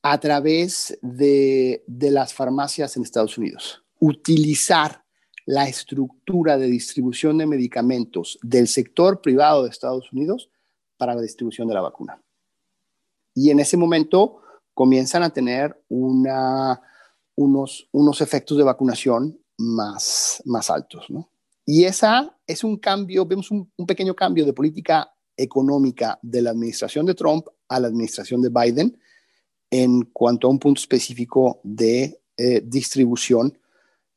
a 0.02 0.20
través 0.20 0.98
de, 1.02 1.84
las 1.88 2.34
farmacias 2.34 2.96
en 2.96 3.04
Estados 3.04 3.38
Unidos. 3.38 3.84
Utilizar 4.00 5.04
la 5.48 5.68
estructura 5.70 6.58
de 6.58 6.68
distribución 6.68 7.38
de 7.38 7.48
medicamentos 7.48 8.38
del 8.44 8.68
sector 8.68 9.22
privado 9.22 9.64
de 9.64 9.70
Estados 9.70 10.12
Unidos 10.12 10.50
para 10.98 11.16
la 11.16 11.22
distribución 11.22 11.70
de 11.70 11.74
la 11.74 11.80
vacuna. 11.80 12.22
Y 13.34 13.50
en 13.50 13.62
ese 13.62 13.78
momento 13.78 14.42
comienzan 14.74 15.24
a 15.24 15.30
tener 15.30 15.82
unos, 15.88 16.80
unos 17.94 18.22
efectos 18.22 18.58
de 18.58 18.66
vacunación 18.66 19.40
más, 19.58 20.44
más 20.44 20.70
altos. 20.70 21.10
¿no? 21.10 21.30
Y 21.66 21.86
esa 21.86 22.38
es 22.46 22.66
un 22.66 22.76
cambio, 22.76 23.26
vemos 23.26 23.50
un, 23.50 23.72
pequeño 23.88 24.14
cambio 24.14 24.46
de 24.46 24.52
política 24.52 25.10
económica 25.38 26.20
de 26.22 26.42
la 26.42 26.50
administración 26.50 27.06
de 27.06 27.16
Trump 27.16 27.48
a 27.70 27.80
la 27.80 27.88
administración 27.88 28.42
de 28.42 28.50
Biden 28.50 29.00
en 29.72 30.02
cuanto 30.12 30.48
a 30.48 30.50
un 30.50 30.60
punto 30.60 30.82
específico 30.82 31.62
de 31.64 32.20
eh, 32.36 32.62
distribución 32.66 33.58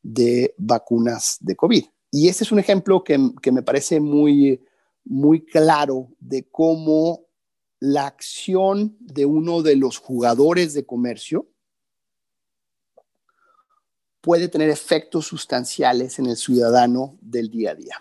de 0.02 0.54
vacunas 0.58 1.38
de 1.40 1.56
COVID. 1.56 1.84
Y 2.10 2.28
este 2.28 2.44
es 2.44 2.52
un 2.52 2.58
ejemplo 2.58 3.04
que, 3.04 3.18
que, 3.40 3.52
me 3.52 3.62
parece 3.62 4.00
muy, 4.00 4.60
muy 5.04 5.44
claro 5.44 6.08
de 6.18 6.48
cómo 6.50 7.26
la 7.78 8.06
acción 8.06 8.96
de 9.00 9.26
uno 9.26 9.62
de 9.62 9.76
los 9.76 9.98
jugadores 9.98 10.74
de 10.74 10.84
comercio 10.84 11.48
puede 14.20 14.48
tener 14.48 14.68
efectos 14.68 15.26
sustanciales 15.26 16.18
en 16.18 16.26
el 16.26 16.36
ciudadano 16.36 17.18
del 17.20 17.50
día 17.50 17.70
a 17.70 17.74
día. 17.74 17.96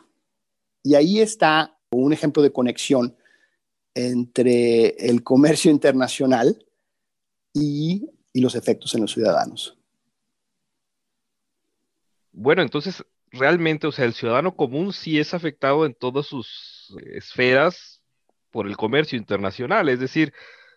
Y 0.83 0.95
ahí 0.95 1.19
está 1.19 1.77
un 1.91 2.13
ejemplo 2.13 2.43
de 2.43 2.51
conexión 2.51 3.15
entre 3.93 4.89
el 5.09 5.23
comercio 5.23 5.71
internacional 5.71 6.65
y, 7.53 8.09
los 8.35 8.55
efectos 8.55 8.95
en 8.95 9.01
los 9.01 9.11
ciudadanos. 9.11 9.77
Bueno, 12.41 12.61
entonces 12.61 13.05
realmente, 13.31 13.85
o 13.85 13.91
sea, 13.91 14.05
el 14.05 14.13
ciudadano 14.13 14.55
común 14.55 14.93
sí 14.93 15.19
es 15.19 15.33
afectado 15.33 15.85
en 15.85 15.93
todas 15.93 16.25
sus 16.25 16.95
esferas 17.11 18.01
por 18.49 18.65
el 18.67 18.77
comercio 18.77 19.17
internacional. 19.17 19.89
Es 19.89 19.99
decir, 19.99 20.33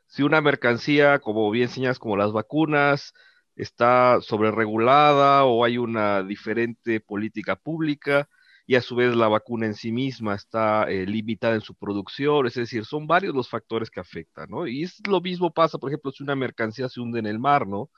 si 0.07 0.25
una 0.25 0.41
mercancía, 0.41 1.21
como 1.21 1.49
bien 1.53 1.69
señalas, 1.69 2.01
como 2.01 2.17
las 2.17 2.33
vacunas, 2.33 3.15
está 3.55 4.21
sobreregulada 4.23 5.45
o 5.45 5.65
hay 5.65 5.79
una 5.79 6.25
diferente 6.25 6.99
política 7.01 7.55
pública 7.55 8.29
y 8.67 8.75
a 8.75 8.83
su 8.83 8.97
vez 8.97 9.15
la 9.15 9.29
vacuna 9.29 9.67
en 9.67 9.75
sí 9.75 9.93
misma 9.93 10.35
está 10.35 10.91
eh, 10.91 11.07
limitada 11.07 11.55
en 11.55 11.61
su 11.61 11.75
producción, 11.77 12.45
es 12.47 12.55
decir, 12.55 12.85
son 12.85 13.07
varios 13.07 13.35
los 13.37 13.49
factores 13.49 13.89
que 13.91 14.01
afectan, 14.01 14.49
¿no? 14.51 14.67
Y 14.67 14.83
es 14.83 15.01
lo 15.07 15.21
mismo 15.21 15.53
pasa, 15.53 15.79
por 15.79 15.91
ejemplo, 15.91 16.11
si 16.11 16.25
una 16.25 16.35
mercancía 16.37 16.89
se 16.89 17.01
hunde 17.01 17.21
en 17.21 17.27
el 17.27 17.39
mar, 17.39 17.67
¿no? 17.69 17.89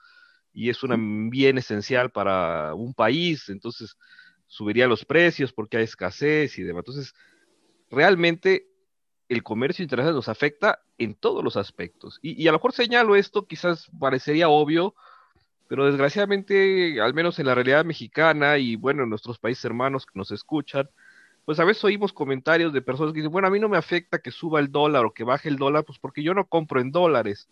Y 0.55 0.71
es 0.71 0.83
un 0.83 1.31
bien 1.31 1.59
esencial 1.59 2.11
para 2.11 2.75
un 2.75 2.95
país, 2.95 3.49
entonces 3.49 3.99
subiría 4.47 4.87
los 4.87 5.05
precios 5.05 5.53
porque 5.53 5.77
hay 5.77 5.85
escasez 5.85 6.59
y 6.59 6.63
demás. 6.63 6.85
Entonces, 6.87 7.15
realmente 7.91 8.69
el 9.29 9.43
comercio 9.43 9.83
internacional 9.83 10.15
nos 10.15 10.29
afecta 10.29 10.81
en 10.97 11.15
todos 11.15 11.43
los 11.43 11.57
aspectos. 11.57 12.19
Y, 12.23 12.41
y 12.41 12.47
a 12.49 12.53
lo 12.53 12.59
mejor 12.59 12.73
señalo 12.73 13.17
esto, 13.17 13.47
quizás 13.47 13.91
parecería 13.99 14.49
obvio, 14.49 14.95
pero 15.69 15.87
desgraciadamente, 15.87 17.01
al 17.01 17.15
menos 17.15 17.39
en 17.39 17.47
la 17.47 17.55
realidad 17.55 17.85
mexicana 17.85 18.59
y 18.59 18.77
bueno, 18.77 19.03
en 19.03 19.11
nuestros 19.11 19.39
países 19.39 19.65
hermanos 19.65 20.07
que 20.07 20.19
nos 20.19 20.31
escuchan, 20.31 20.89
pues 21.45 21.59
a 21.59 21.65
veces 21.65 21.85
oímos 21.85 22.13
comentarios 22.13 22.73
de 22.73 22.83
personas 22.83 23.13
que 23.13 23.19
dicen, 23.19 23.33
bueno, 23.33 23.49
a 23.49 23.51
mí 23.51 23.59
no 23.61 23.69
me 23.69 23.77
afecta 23.77 24.21
que 24.21 24.31
suba 24.31 24.61
el 24.61 24.71
dólar 24.71 25.05
o 25.05 25.13
que 25.13 25.25
baje 25.25 25.49
el 25.49 25.57
dólar, 25.57 25.85
pues 25.85 25.99
porque 25.99 26.23
yo 26.23 26.35
no 26.35 26.47
compro 26.47 26.81
en 26.81 26.91
dólares, 26.91 27.49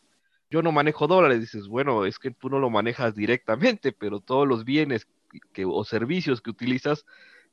yo 0.52 0.62
no 0.62 0.70
manejo 0.70 1.06
dólares. 1.06 1.40
Dices, 1.40 1.66
bueno, 1.66 2.04
es 2.04 2.18
que 2.18 2.30
tú 2.30 2.48
no 2.48 2.58
lo 2.58 2.70
manejas 2.70 3.14
directamente, 3.14 3.92
pero 3.92 4.20
todos 4.20 4.46
los 4.46 4.64
bienes 4.64 5.08
que, 5.52 5.64
o 5.64 5.82
servicios 5.84 6.40
que 6.40 6.50
utilizas, 6.50 7.04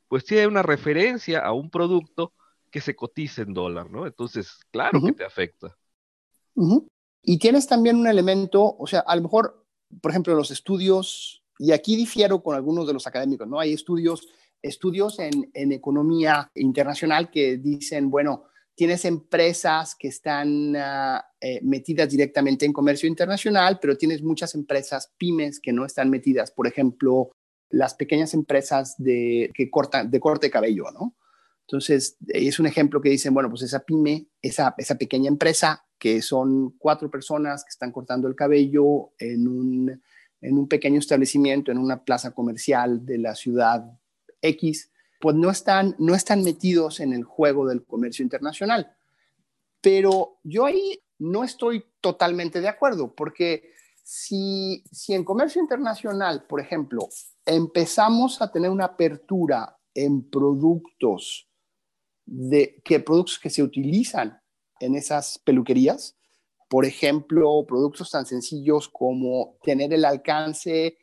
pues 0.07 0.25
tiene 0.25 0.47
una 0.47 0.61
referencia 0.61 1.39
a 1.39 1.53
un 1.53 1.69
producto 1.69 2.33
que 2.69 2.81
se 2.81 2.95
cotiza 2.95 3.41
en 3.41 3.53
dólar, 3.53 3.89
¿no? 3.89 4.05
Entonces, 4.05 4.59
claro 4.71 5.01
que 5.01 5.13
te 5.13 5.25
afecta. 5.25 5.75
Y 7.23 7.39
tienes 7.39 7.67
también 7.67 7.95
un 7.95 8.07
elemento, 8.07 8.75
o 8.77 8.85
sea, 8.85 8.99
a 8.99 9.15
lo 9.15 9.23
mejor 9.23 9.65
por 10.01 10.11
ejemplo, 10.11 10.35
los 10.35 10.51
estudios, 10.51 11.43
y 11.57 11.71
aquí 11.71 11.95
difiero 11.95 12.41
con 12.41 12.55
algunos 12.55 12.87
de 12.87 12.93
los 12.93 13.07
académicos, 13.07 13.47
¿no? 13.47 13.59
Hay 13.59 13.73
estudios, 13.73 14.27
estudios 14.61 15.19
en, 15.19 15.49
economía 15.53 16.51
internacional 16.55 17.29
que 17.29 17.57
dicen, 17.57 18.09
bueno, 18.09 18.45
tienes 18.79 19.03
empresas 19.03 19.93
que 19.93 20.07
están 20.07 20.73
ah, 20.77 21.21
eh, 21.41 21.59
metidas 21.61 22.09
directamente 22.09 22.65
en 22.65 22.71
comercio 22.71 23.09
internacional, 23.09 23.77
pero 23.81 23.97
tienes 23.97 24.23
muchas 24.23 24.55
empresas 24.55 25.11
pymes 25.17 25.59
que 25.59 25.73
no 25.73 25.85
están 25.85 26.09
metidas. 26.09 26.49
Por 26.49 26.65
ejemplo, 26.65 27.29
las 27.69 27.93
pequeñas 27.93 28.33
empresas 28.33 28.95
de, 28.97 29.51
que 29.53 29.69
cortan, 29.69 30.09
de 30.09 30.21
corte 30.21 30.47
de 30.47 30.51
cabello, 30.51 30.85
¿no? 30.93 31.13
Entonces, 31.67 32.15
es 32.29 32.57
un 32.57 32.67
ejemplo 32.67 33.01
que 33.01 33.09
dicen, 33.09 33.33
bueno, 33.33 33.49
pues 33.49 33.63
esa 33.63 33.81
pyme, 33.81 34.27
esa, 34.41 34.73
esa 34.77 34.95
pequeña 34.97 35.27
empresa, 35.27 35.85
que 35.97 36.21
son 36.21 36.69
cuatro 36.77 37.11
personas 37.11 37.65
que 37.65 37.71
están 37.71 37.91
cortando 37.91 38.29
el 38.29 38.35
cabello 38.35 39.11
en 39.19 39.45
un, 39.45 40.01
en 40.39 40.57
un 40.57 40.69
pequeño 40.69 40.99
establecimiento, 40.99 41.69
en 41.69 41.79
una 41.79 42.05
plaza 42.05 42.31
comercial 42.31 43.05
de 43.05 43.17
la 43.17 43.35
ciudad 43.35 43.91
X, 44.41 44.89
pues 45.19 45.35
no 45.35 45.49
están, 45.51 45.95
no 45.99 46.15
están 46.15 46.43
metidos 46.43 46.99
en 46.99 47.13
el 47.13 47.23
juego 47.23 47.67
del 47.67 47.85
comercio 47.85 48.23
internacional. 48.23 48.95
Pero 49.81 50.39
yo 50.43 50.65
ahí 50.65 50.99
no 51.19 51.43
estoy 51.43 51.85
totalmente 52.01 52.61
de 52.61 52.69
acuerdo, 52.69 53.13
porque 53.13 53.71
si, 54.03 54.83
si 54.91 55.13
en 55.13 55.23
comercio 55.23 55.61
internacional, 55.61 56.45
por 56.47 56.61
ejemplo, 56.61 57.07
empezamos 57.45 58.41
a 58.41 58.51
tener 58.51 58.69
una 58.69 58.85
apertura 58.85 59.77
en 59.93 60.29
productos 60.29 61.49
de 62.25 62.81
que 62.83 62.99
productos 62.99 63.39
que 63.39 63.49
se 63.49 63.63
utilizan 63.63 64.41
en 64.79 64.95
esas 64.95 65.39
peluquerías, 65.39 66.15
Por 66.69 66.85
ejemplo, 66.85 67.65
productos 67.67 68.11
tan 68.11 68.27
sencillos 68.27 68.87
como 68.87 69.57
tener 69.63 69.91
el 69.91 70.05
alcance, 70.05 70.99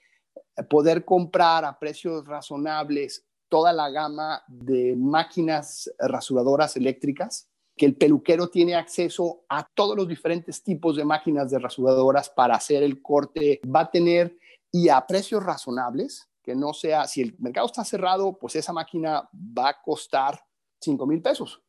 poder 0.71 1.05
comprar 1.05 1.65
a 1.65 1.77
precios 1.77 2.25
razonables 2.25 3.26
toda 3.49 3.73
la 3.73 3.91
gama 3.91 4.43
de 4.49 4.95
máquinas 4.97 5.93
rasuradoras 5.99 6.77
eléctricas, 6.77 7.49
que 7.77 7.87
el 7.87 7.97
peluquero 7.97 8.49
tiene 8.49 8.75
acceso 8.75 9.45
a 9.49 9.67
todos 9.75 9.97
los 9.97 10.09
diferentes 10.09 10.63
tipos 10.63 10.97
de 10.97 11.05
máquinas 11.05 11.51
de 11.51 11.59
rasuradoras 11.59 12.31
para 12.31 12.57
hacer 12.57 12.83
el 12.83 13.03
corte, 13.03 13.61
va 13.65 13.81
a 13.81 13.91
tener 13.91 14.39
y 14.73 14.89
a 14.89 15.07
precios 15.07 15.43
razonables, 15.43 16.29
que 16.43 16.55
no 16.55 16.73
sea, 16.73 17.07
si 17.07 17.23
el 17.23 17.37
mercado 17.39 17.67
está 17.67 17.85
cerrado, 17.85 18.39
pues 18.39 18.57
esa 18.57 18.73
máquina 18.73 19.29
va 19.35 19.71
a 19.71 19.83
costar 19.83 20.41
5 20.81 21.07
mil 21.07 21.21
pesos. 21.21 21.63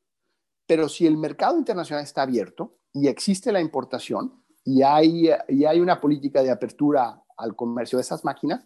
Pero 0.66 0.88
si 0.88 1.08
el 1.08 1.18
mercado 1.18 1.58
internacional 1.58 2.04
está 2.04 2.22
abierto 2.22 2.78
y 2.94 3.08
existe 3.08 3.52
la 3.52 3.62
importación 3.62 4.44
y 4.64 4.84
hay, 4.84 5.30
y 5.48 5.66
hay 5.66 5.80
una 5.80 6.00
política 6.00 6.44
de 6.44 6.52
apertura 6.52 7.22
al 7.38 7.56
comercio 7.56 7.98
de 7.98 8.02
esas 8.02 8.24
máquinas, 8.24 8.66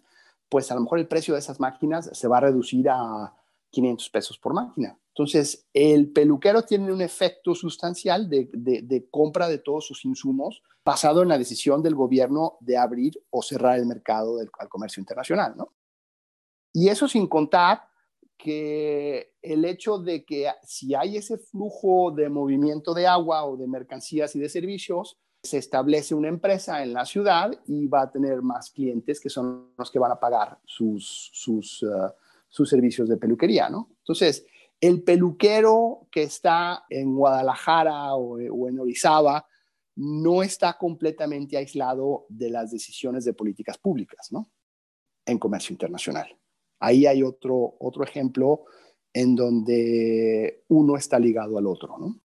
pues 0.52 0.70
a 0.70 0.74
lo 0.74 0.82
mejor 0.82 0.98
el 0.98 1.08
precio 1.08 1.32
de 1.32 1.40
esas 1.40 1.60
máquinas 1.60 2.10
se 2.12 2.28
va 2.28 2.36
a 2.36 2.40
reducir 2.42 2.86
a 2.90 3.34
500 3.70 4.10
pesos 4.10 4.38
por 4.38 4.52
máquina. 4.52 4.98
Entonces, 5.08 5.66
el 5.72 6.12
peluquero 6.12 6.60
tiene 6.60 6.92
un 6.92 7.00
efecto 7.00 7.54
sustancial 7.54 8.28
de, 8.28 9.08
compra 9.10 9.48
de 9.48 9.56
todos 9.56 9.86
sus 9.86 10.04
insumos 10.04 10.62
basado 10.84 11.22
en 11.22 11.30
la 11.30 11.38
decisión 11.38 11.82
del 11.82 11.94
gobierno 11.94 12.58
de 12.60 12.76
abrir 12.76 13.14
o 13.30 13.40
cerrar 13.40 13.78
el 13.78 13.86
mercado 13.86 14.36
al 14.58 14.68
comercio 14.68 15.00
internacional, 15.00 15.54
¿no? 15.56 15.72
Y 16.74 16.90
eso 16.90 17.08
sin 17.08 17.26
contar 17.28 17.88
que 18.36 19.32
el 19.40 19.64
hecho 19.64 19.96
de 19.96 20.26
que 20.26 20.50
si 20.64 20.94
hay 20.94 21.16
ese 21.16 21.38
flujo 21.38 22.10
de 22.10 22.28
movimiento 22.28 22.92
de 22.92 23.06
agua 23.06 23.46
o 23.46 23.56
de 23.56 23.66
mercancías 23.68 24.36
y 24.36 24.38
de 24.38 24.50
servicios, 24.50 25.16
se 25.42 25.58
establece 25.58 26.14
una 26.14 26.28
empresa 26.28 26.82
en 26.82 26.92
la 26.92 27.04
ciudad 27.04 27.52
y 27.66 27.88
va 27.88 28.02
a 28.02 28.10
tener 28.10 28.42
más 28.42 28.70
clientes 28.70 29.20
que 29.20 29.28
son 29.28 29.72
los 29.76 29.90
que 29.90 29.98
van 29.98 30.12
a 30.12 30.20
pagar 30.20 30.58
sus, 30.64 31.30
sus, 31.32 31.82
uh, 31.82 32.10
sus 32.48 32.68
servicios 32.68 33.08
de 33.08 33.16
peluquería, 33.16 33.68
¿no? 33.68 33.90
Entonces, 33.98 34.46
el 34.80 35.02
peluquero 35.02 36.06
que 36.10 36.22
está 36.22 36.84
en 36.88 37.14
Guadalajara 37.14 38.14
o, 38.14 38.36
o, 38.36 38.68
en 38.68 38.78
Orizaba 38.78 39.46
no 39.96 40.42
está 40.42 40.78
completamente 40.78 41.56
aislado 41.56 42.26
de 42.28 42.50
las 42.50 42.70
decisiones 42.70 43.24
de 43.24 43.34
políticas 43.34 43.78
públicas, 43.78 44.30
¿no? 44.30 44.50
En 45.26 45.38
comercio 45.38 45.74
internacional. 45.74 46.38
Ahí 46.78 47.06
hay 47.06 47.22
otro, 47.22 47.76
otro 47.80 48.04
ejemplo 48.04 48.64
en 49.12 49.34
donde 49.34 50.64
uno 50.68 50.96
está 50.96 51.18
ligado 51.18 51.58
al 51.58 51.66
otro, 51.66 51.98
¿no? 51.98 52.21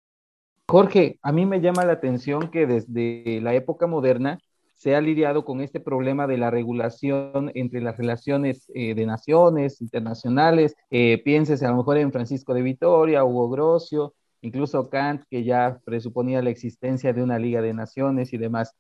Jorge, 0.67 1.19
a 1.21 1.31
mí 1.31 1.45
me 1.45 1.61
llama 1.61 1.85
la 1.85 1.93
atención 1.93 2.49
que 2.49 2.65
desde 2.65 3.39
la 3.41 3.53
época 3.53 3.85
moderna 3.85 4.39
se 4.73 4.95
ha 4.95 5.01
lidiado 5.01 5.45
con 5.45 5.61
este 5.61 5.79
problema 5.79 6.25
de 6.25 6.39
la 6.39 6.49
regulación 6.49 7.51
entre 7.53 7.81
las 7.81 7.97
relaciones 7.97 8.69
eh, 8.73 8.95
de 8.95 9.05
naciones 9.05 9.79
internacionales. 9.79 10.75
Eh, 10.89 11.21
pienses 11.23 11.61
a 11.61 11.69
lo 11.69 11.77
mejor 11.77 11.97
en 11.97 12.11
Francisco 12.11 12.55
de 12.55 12.63
Vitoria, 12.63 13.23
Hugo 13.23 13.49
Grocio, 13.49 14.15
incluso 14.41 14.89
Kant, 14.89 15.23
que 15.29 15.43
ya 15.43 15.79
presuponía 15.85 16.41
la 16.41 16.49
existencia 16.49 17.13
de 17.13 17.21
una 17.21 17.37
Liga 17.37 17.61
de 17.61 17.73
Naciones 17.73 18.33
y 18.33 18.37
demás. 18.37 18.75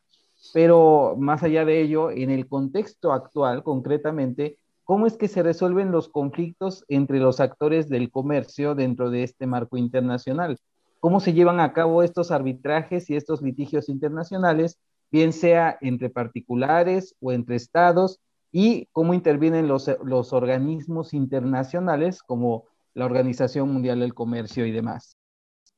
Pero 0.53 1.15
más 1.19 1.43
allá 1.43 1.65
de 1.65 1.81
ello, 1.81 2.09
en 2.09 2.31
el 2.31 2.47
contexto 2.47 3.13
actual, 3.13 3.63
concretamente, 3.63 4.57
¿cómo 4.83 5.05
es 5.05 5.17
que 5.17 5.27
se 5.27 5.43
resuelven 5.43 5.91
los 5.91 6.09
conflictos 6.09 6.83
entre 6.87 7.19
los 7.19 7.39
actores 7.39 7.89
del 7.89 8.09
comercio 8.09 8.73
dentro 8.73 9.11
de 9.11 9.23
este 9.23 9.45
marco 9.45 9.77
internacional? 9.77 10.57
Cómo 11.05 11.19
se 11.19 11.33
llevan 11.33 11.59
a 11.59 11.71
cabo 11.71 12.01
estos 12.01 12.31
arbitrajes 12.31 13.11
y 13.11 13.15
estos 13.15 13.43
litigios 13.43 13.89
internacionales, 13.89 14.79
bien 15.11 15.33
sea 15.33 15.77
entre 15.81 16.09
particulares 16.09 17.13
o 17.21 17.31
entre 17.31 17.57
estados, 17.57 18.19
y 18.51 18.87
cómo 18.91 19.13
intervienen 19.13 19.67
los, 19.67 19.87
organismos 20.33 21.13
internacionales 21.13 22.23
como 22.23 22.65
la 22.95 23.05
Organización 23.05 23.71
Mundial 23.71 23.99
del 23.99 24.15
Comercio 24.15 24.65
y 24.65 24.71
demás. 24.71 25.15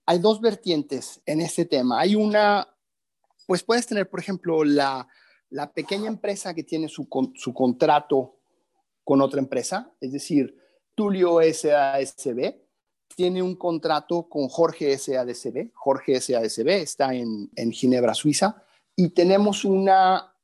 Hay 0.06 0.20
dos 0.20 0.40
vertientes 0.40 1.22
en 1.26 1.42
este 1.42 1.66
tema. 1.66 2.00
Hay 2.00 2.16
una, 2.16 2.66
pues 3.48 3.64
puedes 3.64 3.86
tener, 3.86 4.10
por 4.10 4.22
ejemplo, 4.22 4.64
la, 4.64 5.10
la 5.50 5.74
pequeña 5.74 6.08
empresa 6.08 6.54
que 6.54 6.64
tiene 6.64 6.88
su, 6.88 7.06
su 7.36 7.54
contrato 7.54 8.38
con 9.04 9.20
otra 9.22 9.42
empresa, 9.42 9.92
es 10.00 10.14
decir, 10.14 10.58
Tulio 10.96 11.42
SASB, 11.42 12.67
tiene 13.18 13.42
un 13.42 13.56
contrato 13.56 14.30
con 14.30 14.48
Jorge 14.48 14.96
SADCB. 14.96 15.72
Jorge 15.74 16.22
SADCB 16.22 16.68
está 16.68 17.16
en, 17.16 17.50
en 17.56 17.72
Ginebra, 17.72 18.14
Suiza, 18.14 18.64
y 18.96 19.10
tenemos 19.10 19.66
una, 19.66 20.36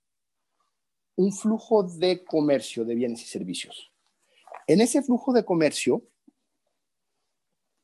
un 1.15 1.31
flujo 1.31 1.83
de 1.83 2.25
comercio 2.25 2.83
de 2.83 2.95
bienes 2.95 3.21
y 3.21 3.25
servicios. 3.25 3.91
En 4.65 4.81
ese 4.81 5.03
flujo 5.03 5.33
de 5.33 5.45
comercio, 5.45 6.01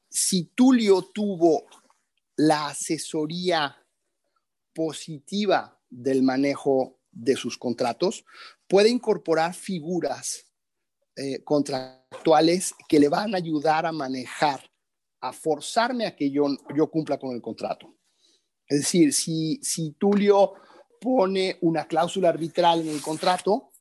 si 0.10 0.45
Tulio 0.45 1.04
tuvo 1.04 1.65
la 2.36 2.69
asesoría 2.69 3.78
positiva 4.73 5.80
del 5.88 6.23
manejo 6.23 6.97
de 7.12 7.36
sus 7.36 7.60
contratos, 7.60 8.25
puede 8.67 8.89
incorporar 8.89 9.54
figuras 9.54 10.47
eh, 11.15 11.43
contractuales 11.43 12.73
que 12.88 12.99
le 12.99 13.08
van 13.08 13.36
a 13.36 13.38
ayudar 13.38 13.86
a 13.86 13.91
manejar 13.91 14.68
a 15.21 15.34
forzarme 15.34 16.05
a 16.05 16.15
que 16.15 16.32
yo, 16.32 16.47
yo 16.75 16.89
cumpla 16.89 17.17
con 17.17 17.36
el 17.36 17.41
contrato. 17.41 17.95
Es 18.67 18.79
decir, 18.79 19.13
si, 19.13 19.60
si 19.62 19.93
Tulio 19.93 20.53
pone 21.01 21.58
una 21.62 21.86
cláusula 21.86 22.29
arbitral 22.29 22.82
en 22.82 22.89
el 22.89 23.01
contrato, 23.01 23.71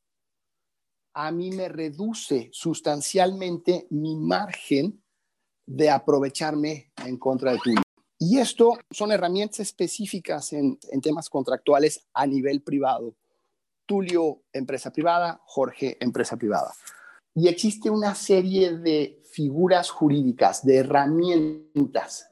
a 1.14 1.30
mí 1.30 1.50
me 1.50 1.68
reduce 1.68 2.48
sustancialmente 2.52 3.86
mi 3.90 4.16
margen 4.16 5.02
de 5.66 5.90
aprovecharme 5.90 6.92
en 7.04 7.18
contra 7.18 7.52
de 7.52 7.58
Tulio. 7.58 7.82
Y 8.18 8.38
esto 8.38 8.78
son 8.90 9.12
herramientas 9.12 9.60
específicas 9.60 10.52
en, 10.52 10.78
en 10.90 11.00
temas 11.00 11.28
contractuales 11.28 12.06
a 12.14 12.26
nivel 12.26 12.62
privado. 12.62 13.14
Tulio, 13.86 14.42
empresa 14.52 14.92
privada, 14.92 15.40
Jorge, 15.44 15.96
empresa 16.00 16.36
privada. 16.36 16.72
Y 17.34 17.48
existe 17.48 17.90
una 17.90 18.14
serie 18.14 18.78
de 18.78 19.17
figuras 19.38 19.90
jurídicas, 19.90 20.66
de 20.66 20.78
herramientas 20.78 22.28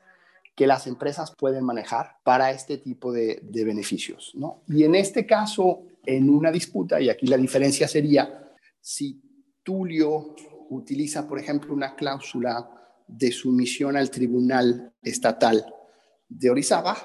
que 0.56 0.66
las 0.66 0.88
empresas 0.88 1.32
pueden 1.38 1.62
manejar 1.62 2.16
para 2.24 2.50
este 2.50 2.78
tipo 2.78 3.12
de, 3.12 3.40
beneficios. 3.44 4.32
¿no? 4.34 4.64
Y 4.66 4.82
en 4.82 4.96
este 4.96 5.24
caso, 5.24 5.84
en 6.04 6.28
una 6.28 6.50
disputa, 6.50 7.00
y 7.00 7.08
aquí 7.08 7.28
la 7.28 7.36
diferencia 7.36 7.86
sería, 7.86 8.50
si 8.80 9.22
Tulio 9.62 10.34
utiliza, 10.70 11.28
por 11.28 11.38
ejemplo, 11.38 11.72
una 11.72 11.94
cláusula 11.94 12.68
de 13.06 13.30
sumisión 13.30 13.96
al 13.96 14.10
Tribunal 14.10 14.92
Estatal 15.00 15.64
de 16.28 16.50
Orizaba, 16.50 16.96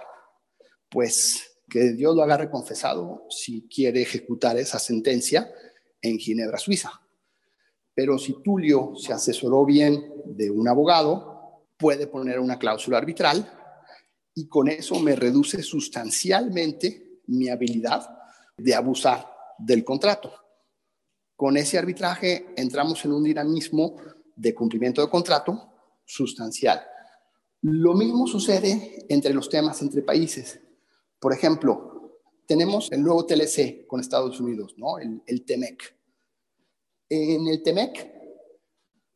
pues 0.89 1.59
que 1.69 1.93
Dios 1.93 2.15
lo 2.15 2.23
haga 2.23 2.49
confesado 2.49 3.27
si 3.29 3.67
quiere 3.67 4.01
ejecutar 4.01 4.57
esa 4.57 4.79
sentencia 4.79 5.47
en 6.01 6.17
Ginebra, 6.17 6.57
Suiza. 6.57 7.00
Pero 7.93 8.17
si 8.17 8.41
Tulio 8.41 8.93
se 8.95 9.13
asesoró 9.13 9.65
bien 9.65 10.13
de 10.25 10.49
un 10.49 10.67
abogado, 10.67 11.65
puede 11.77 12.07
poner 12.07 12.39
una 12.39 12.59
cláusula 12.59 12.97
arbitral 12.97 13.51
y 14.33 14.47
con 14.47 14.69
eso 14.69 14.99
me 14.99 15.15
reduce 15.15 15.61
sustancialmente 15.61 17.21
mi 17.27 17.49
habilidad 17.49 18.09
de 18.57 18.75
abusar 18.75 19.27
del 19.57 19.83
contrato. 19.83 20.31
Con 21.35 21.57
ese 21.57 21.77
arbitraje 21.77 22.53
entramos 22.55 23.03
en 23.03 23.13
un 23.13 23.23
dinamismo 23.23 23.95
de 24.35 24.53
cumplimiento 24.53 25.01
de 25.01 25.09
contrato 25.09 25.69
sustancial. 26.05 26.81
Lo 27.61 27.93
mismo 27.93 28.27
sucede 28.27 29.05
entre 29.09 29.33
los 29.33 29.49
temas 29.49 29.81
entre 29.81 30.01
países. 30.01 30.59
Por 31.19 31.33
ejemplo, 31.33 32.19
tenemos 32.47 32.91
el 32.91 33.03
nuevo 33.03 33.25
TLC 33.25 33.85
con 33.87 33.99
Estados 33.99 34.39
Unidos, 34.39 34.73
¿no? 34.77 34.97
el, 34.99 35.21
el 35.25 35.45
TEMEC. 35.45 35.95
En 37.13 37.45
el 37.45 37.61
TEMEC, 37.61 38.09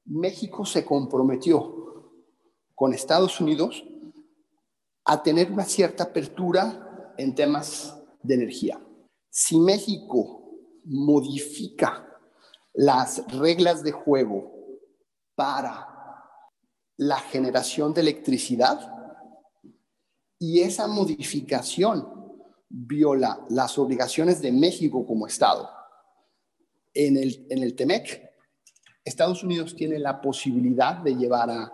México 0.03 0.65
se 0.65 0.83
comprometió 0.83 2.11
con 2.75 2.93
Estados 2.93 3.39
Unidos 3.39 3.85
a 5.05 5.23
tener 5.23 5.49
una 5.49 5.63
cierta 5.63 6.03
apertura 6.03 7.13
en 7.17 7.33
temas 7.33 7.97
de 8.21 8.35
energía. 8.35 8.85
Si 9.29 9.57
México 9.57 10.57
modifica 10.83 12.05
las 12.73 13.25
reglas 13.31 13.81
de 13.81 13.93
juego 13.93 14.51
para 15.33 15.87
la 16.97 17.19
generación 17.19 17.93
de 17.93 18.01
electricidad 18.01 18.91
y 20.37 20.59
esa 20.59 20.87
modificación 20.87 22.35
viola 22.67 23.45
las 23.47 23.77
obligaciones 23.77 24.41
de 24.41 24.51
México 24.51 25.07
como 25.07 25.27
Estado 25.27 25.69
en 26.95 27.17
el, 27.17 27.45
en 27.49 27.61
el 27.61 27.75
TEMEC, 27.75 28.31
Estados 29.03 29.43
Unidos 29.43 29.75
tiene 29.75 29.99
la 29.99 30.19
posibilidad 30.19 30.97
de 30.97 31.15
llevar 31.15 31.51
a, 31.51 31.71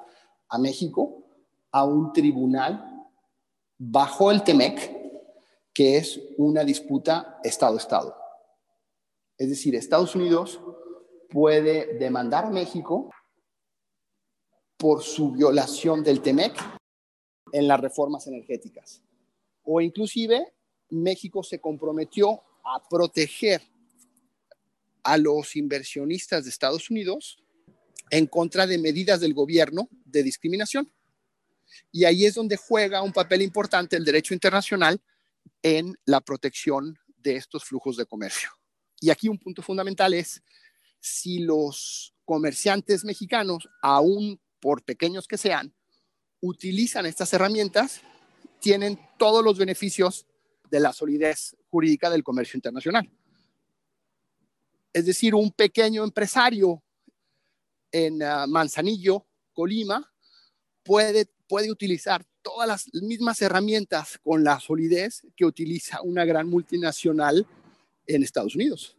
México 0.60 1.23
a 1.71 1.86
un 1.86 2.12
tribunal 2.12 3.07
bajo 3.77 4.31
el 4.31 4.43
TEMEC 4.43 4.99
que 5.73 5.95
es 5.95 6.19
una 6.38 6.65
disputa 6.65 7.39
Estado-Estado. 7.41 8.13
Es 9.38 9.47
decir, 9.47 9.73
Estados 9.75 10.13
Unidos 10.13 10.60
puede 11.29 11.97
demandar 11.97 12.45
a 12.45 12.49
México 12.49 13.10
por 14.75 15.01
su 15.01 15.31
violación 15.31 16.03
del 16.03 16.21
TEMEC 16.21 16.53
en 17.53 17.67
las 17.69 17.79
reformas 17.79 18.27
energéticas. 18.27 19.01
O 19.63 19.79
inclusive 19.79 20.53
México 20.89 21.43
se 21.43 21.62
comprometió 21.62 22.41
a 22.65 22.84
proteger 22.89 23.62
a 25.04 25.18
los 25.18 25.56
inversionistas 25.56 26.44
de 26.44 26.50
Estados 26.50 26.90
Unidos 26.90 27.38
en 28.10 28.28
contra 28.28 28.68
de 28.68 28.78
medidas 28.78 29.20
del 29.22 29.34
gobierno 29.34 29.90
de 30.06 30.24
discriminación. 30.24 30.92
Y 31.92 32.06
ahí 32.06 32.26
es 32.26 32.36
donde 32.36 32.58
juega 32.58 33.02
un 33.02 33.14
papel 33.14 33.42
importante 33.42 33.96
el 33.96 34.06
derecho 34.06 34.34
internacional 34.34 35.02
en 35.64 35.98
la 36.06 36.22
protección 36.22 36.98
de 37.18 37.36
estos 37.36 37.64
flujos 37.64 37.98
de 37.98 38.06
comercio. 38.06 38.50
Y 39.00 39.10
aquí 39.10 39.28
un 39.28 39.40
punto 39.40 39.62
fundamental 39.62 40.14
es 40.14 40.42
si 41.00 41.40
los 41.40 42.14
comerciantes 42.26 43.04
mexicanos, 43.04 43.68
aún 43.82 44.40
por 44.60 44.84
pequeños 44.84 45.28
que 45.28 45.38
sean, 45.38 45.74
utilizan 46.40 47.06
estas 47.06 47.34
herramientas, 47.34 48.02
tienen 48.60 49.00
todos 49.18 49.44
los 49.44 49.58
beneficios 49.58 50.28
de 50.70 50.80
la 50.80 50.94
solidez 50.94 51.56
jurídica 51.70 52.10
del 52.10 52.24
comercio 52.24 52.58
internacional. 52.58 53.10
Es 54.93 55.06
decir, 55.06 55.36
un 55.36 55.51
pequeño 55.51 56.04
empresario 56.04 56.84
en 57.91 58.21
ah, 58.23 58.45
Manzanillo, 58.47 59.25
Colima, 59.54 60.12
puede, 60.84 61.27
puede 61.47 61.71
utilizar 61.71 62.25
todas 62.41 62.67
las 62.67 62.93
mismas 62.93 63.41
herramientas 63.41 64.17
con 64.23 64.43
la 64.43 64.60
solidez 64.60 65.21
que 65.36 65.45
utiliza 65.45 66.01
una 66.01 66.25
gran 66.25 66.47
multinacional 66.47 67.45
en 68.08 68.23
Estados 68.23 68.56
Unidos. 68.56 68.97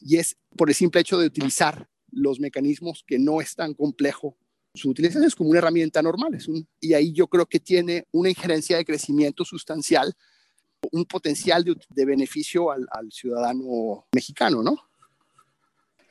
Y 0.00 0.16
es 0.16 0.36
por 0.56 0.70
el 0.70 0.74
simple 0.74 1.02
hecho 1.02 1.18
de 1.18 1.26
utilizar 1.26 1.88
los 2.10 2.40
mecanismos 2.40 3.04
que 3.06 3.18
no 3.18 3.40
es 3.40 3.54
tan 3.54 3.74
complejo. 3.74 4.36
Su 4.74 4.90
utilización 4.90 5.24
es 5.24 5.34
como 5.34 5.50
una 5.50 5.58
herramienta 5.58 6.00
normal. 6.02 6.38
Y 6.80 6.94
ahí 6.94 7.12
yo 7.12 7.26
creo 7.26 7.46
que 7.46 7.60
tiene 7.60 8.06
una 8.12 8.30
injerencia 8.30 8.76
de 8.76 8.84
crecimiento 8.84 9.44
sustancial, 9.44 10.14
un 10.92 11.04
potencial 11.04 11.62
de, 11.64 11.76
de 11.90 12.04
beneficio 12.04 12.70
al, 12.70 12.86
al 12.90 13.12
ciudadano 13.12 14.06
mexicano, 14.12 14.62
¿no? 14.62 14.89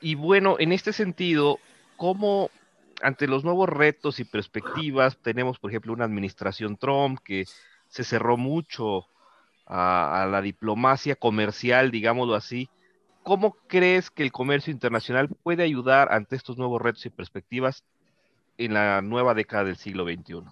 Y 0.00 0.14
bueno, 0.14 0.56
en 0.58 0.72
este 0.72 0.92
sentido, 0.92 1.58
¿cómo 1.96 2.50
ante 3.02 3.26
los 3.26 3.44
nuevos 3.44 3.68
retos 3.68 4.20
y 4.20 4.24
perspectivas, 4.24 5.16
tenemos, 5.18 5.58
por 5.58 5.70
ejemplo, 5.70 5.92
una 5.92 6.04
administración 6.04 6.76
Trump 6.76 7.18
que 7.24 7.46
se 7.88 8.04
cerró 8.04 8.36
mucho 8.36 9.06
a, 9.66 10.26
la 10.30 10.42
diplomacia 10.42 11.16
comercial, 11.16 11.90
digámoslo 11.90 12.34
así. 12.34 12.68
¿Cómo 13.22 13.56
crees 13.68 14.10
que 14.10 14.22
el 14.22 14.32
comercio 14.32 14.72
internacional 14.72 15.28
puede 15.28 15.62
ayudar 15.62 16.12
ante 16.12 16.36
estos 16.36 16.56
nuevos 16.56 16.80
retos 16.80 17.06
y 17.06 17.10
perspectivas 17.10 17.84
en 18.58 18.74
la 18.74 19.02
nueva 19.02 19.34
década 19.34 19.64
del 19.64 19.76
siglo 19.76 20.04
XXI? 20.04 20.42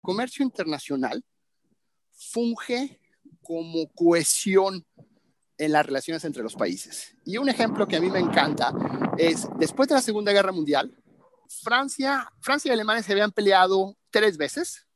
Comercio 0.00 0.44
internacional 0.44 1.22
funge 2.12 3.00
como 3.42 3.88
cohesión 3.94 4.84
en 5.64 5.72
las 5.72 5.86
relaciones 5.86 6.24
entre 6.24 6.42
los 6.42 6.54
países. 6.54 7.16
Y 7.24 7.38
un 7.38 7.48
ejemplo 7.48 7.86
que 7.86 7.96
a 7.96 8.00
mí 8.00 8.10
me 8.10 8.18
encanta 8.18 8.72
es, 9.18 9.48
después 9.58 9.88
de 9.88 9.94
la 9.94 10.02
Segunda 10.02 10.32
Guerra 10.32 10.52
Mundial, 10.52 10.96
Francia, 11.48 12.30
Francia 12.40 12.70
y 12.70 12.72
Alemania 12.72 13.02
se 13.02 13.12
habían 13.12 13.32
peleado 13.32 13.96
tres 14.10 14.36
veces 14.36 14.86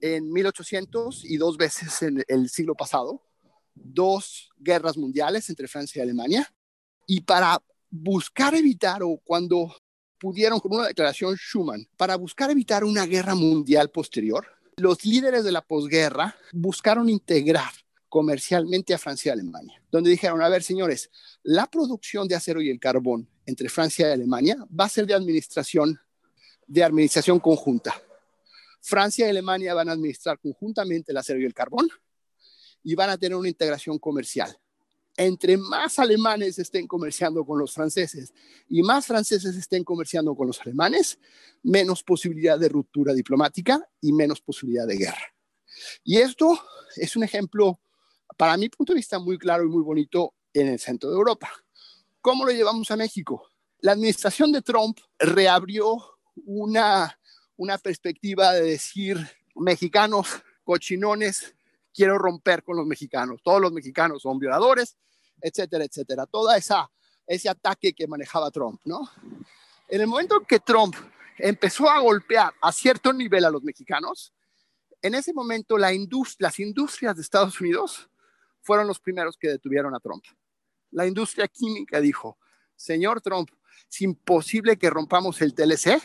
en 0.00 0.32
1800 0.32 1.24
y 1.24 1.36
dos 1.36 1.56
veces 1.56 2.02
en 2.02 2.24
el 2.28 2.48
siglo 2.48 2.74
pasado, 2.74 3.22
dos 3.74 4.50
guerras 4.56 4.96
mundiales 4.96 5.48
entre 5.50 5.68
Francia 5.68 6.00
y 6.00 6.02
Alemania, 6.02 6.52
y 7.06 7.20
para 7.20 7.60
buscar 7.90 8.54
evitar, 8.54 9.02
o 9.02 9.20
cuando 9.24 9.74
pudieron 10.18 10.60
con 10.60 10.74
una 10.74 10.88
declaración 10.88 11.36
Schuman, 11.36 11.88
para 11.96 12.16
buscar 12.16 12.50
evitar 12.50 12.84
una 12.84 13.06
guerra 13.06 13.34
mundial 13.34 13.90
posterior, 13.90 14.46
los 14.76 15.04
líderes 15.04 15.44
de 15.44 15.52
la 15.52 15.62
posguerra 15.62 16.36
buscaron 16.52 17.08
integrar 17.08 17.72
comercialmente 18.08 18.94
a 18.94 18.98
Francia 18.98 19.30
y 19.30 19.32
Alemania, 19.32 19.82
donde 19.90 20.10
dijeron, 20.10 20.40
a 20.42 20.48
ver, 20.48 20.62
señores, 20.62 21.10
la 21.42 21.66
producción 21.66 22.26
de 22.26 22.34
acero 22.34 22.60
y 22.60 22.70
el 22.70 22.80
carbón 22.80 23.28
entre 23.46 23.68
Francia 23.68 24.08
y 24.08 24.12
Alemania 24.12 24.56
va 24.78 24.84
a 24.84 24.88
ser 24.88 25.06
de 25.06 25.14
administración, 25.14 26.00
de 26.66 26.84
administración 26.84 27.38
conjunta. 27.38 27.94
Francia 28.80 29.26
y 29.26 29.30
Alemania 29.30 29.74
van 29.74 29.88
a 29.88 29.92
administrar 29.92 30.38
conjuntamente 30.38 31.12
el 31.12 31.18
acero 31.18 31.40
y 31.40 31.44
el 31.44 31.54
carbón 31.54 31.88
y 32.82 32.94
van 32.94 33.10
a 33.10 33.18
tener 33.18 33.36
una 33.36 33.48
integración 33.48 33.98
comercial. 33.98 34.56
Entre 35.16 35.56
más 35.56 35.98
alemanes 35.98 36.58
estén 36.58 36.86
comerciando 36.86 37.44
con 37.44 37.58
los 37.58 37.74
franceses 37.74 38.32
y 38.68 38.82
más 38.82 39.04
franceses 39.04 39.56
estén 39.56 39.82
comerciando 39.82 40.34
con 40.36 40.46
los 40.46 40.60
alemanes, 40.60 41.18
menos 41.62 42.04
posibilidad 42.04 42.58
de 42.58 42.68
ruptura 42.68 43.12
diplomática 43.12 43.84
y 44.00 44.12
menos 44.12 44.40
posibilidad 44.40 44.86
de 44.86 44.96
guerra. 44.96 45.34
Y 46.04 46.18
esto 46.18 46.58
es 46.96 47.16
un 47.16 47.24
ejemplo 47.24 47.80
para 48.38 48.56
mi 48.56 48.70
punto 48.70 48.92
de 48.92 48.98
vista, 48.98 49.18
muy 49.18 49.36
claro 49.36 49.64
y 49.64 49.68
muy 49.68 49.82
bonito 49.82 50.32
en 50.54 50.68
el 50.68 50.78
centro 50.78 51.10
de 51.10 51.16
Europa. 51.16 51.50
¿Cómo 52.22 52.46
lo 52.46 52.52
llevamos 52.52 52.90
a 52.90 52.96
México? 52.96 53.50
La 53.80 53.92
administración 53.92 54.52
de 54.52 54.62
Trump 54.62 54.98
reabrió 55.18 56.18
una, 56.46 57.18
una 57.56 57.76
perspectiva 57.78 58.52
de 58.52 58.62
decir, 58.62 59.18
mexicanos, 59.56 60.28
cochinones, 60.62 61.54
quiero 61.92 62.16
romper 62.16 62.62
con 62.62 62.76
los 62.76 62.86
mexicanos, 62.86 63.42
todos 63.42 63.60
los 63.60 63.72
mexicanos 63.72 64.22
son 64.22 64.38
violadores, 64.38 64.96
etcétera, 65.40 65.84
etcétera. 65.84 66.24
Toda 66.26 66.56
esa 66.56 66.88
ese 67.28 67.48
ataque 67.48 67.92
que 67.92 68.06
manejaba 68.06 68.50
Trump, 68.50 68.80
¿no? 68.84 69.08
En 69.88 70.00
el 70.00 70.06
momento 70.06 70.40
que 70.40 70.60
Trump 70.60 70.96
empezó 71.36 71.88
a 71.90 72.00
golpear 72.00 72.52
a 72.60 72.72
cierto 72.72 73.12
nivel 73.12 73.44
a 73.44 73.50
los 73.50 73.62
mexicanos, 73.62 74.32
en 75.02 75.14
ese 75.14 75.32
momento 75.32 75.76
la 75.76 75.92
indust 75.92 76.40
las 76.40 76.58
industrias 76.58 77.14
de 77.14 77.22
Estados 77.22 77.60
Unidos 77.60 78.08
fueron 78.68 78.86
los 78.86 79.00
primeros 79.00 79.38
que 79.38 79.48
detuvieron 79.48 79.94
a 79.94 79.98
Trump. 79.98 80.22
La 80.90 81.06
industria 81.06 81.48
química 81.48 82.02
dijo, 82.02 82.36
señor 82.76 83.22
Trump, 83.22 83.48
es 83.90 84.02
imposible 84.02 84.76
que 84.76 84.90
rompamos 84.90 85.40
el 85.40 85.54
TLC 85.54 85.98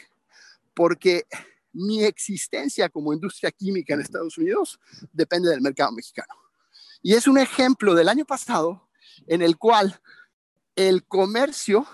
porque 0.73 1.25
mi 1.73 2.05
existencia 2.05 2.87
como 2.87 3.11
industria 3.11 3.51
química 3.51 3.93
en 3.93 3.99
Estados 3.99 4.37
Unidos 4.37 4.79
depende 5.11 5.49
del 5.49 5.59
mercado 5.59 5.91
mexicano. 5.91 6.33
Y 7.01 7.15
es 7.15 7.27
un 7.27 7.37
ejemplo 7.37 7.95
del 7.95 8.07
año 8.07 8.23
pasado 8.23 8.87
en 9.27 9.41
el 9.41 9.57
cual 9.57 9.99
el 10.77 11.03
comercio 11.03 11.85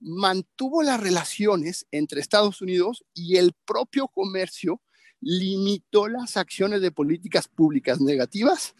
mantuvo 0.00 0.82
las 0.82 0.98
relaciones 0.98 1.86
entre 1.92 2.20
Estados 2.20 2.60
Unidos 2.60 3.04
y 3.14 3.36
el 3.36 3.52
propio 3.64 4.08
comercio 4.08 4.82
limitó 5.20 6.08
las 6.08 6.36
acciones 6.36 6.80
de 6.80 6.90
políticas 6.90 7.46
públicas 7.46 8.00
negativas 8.00 8.74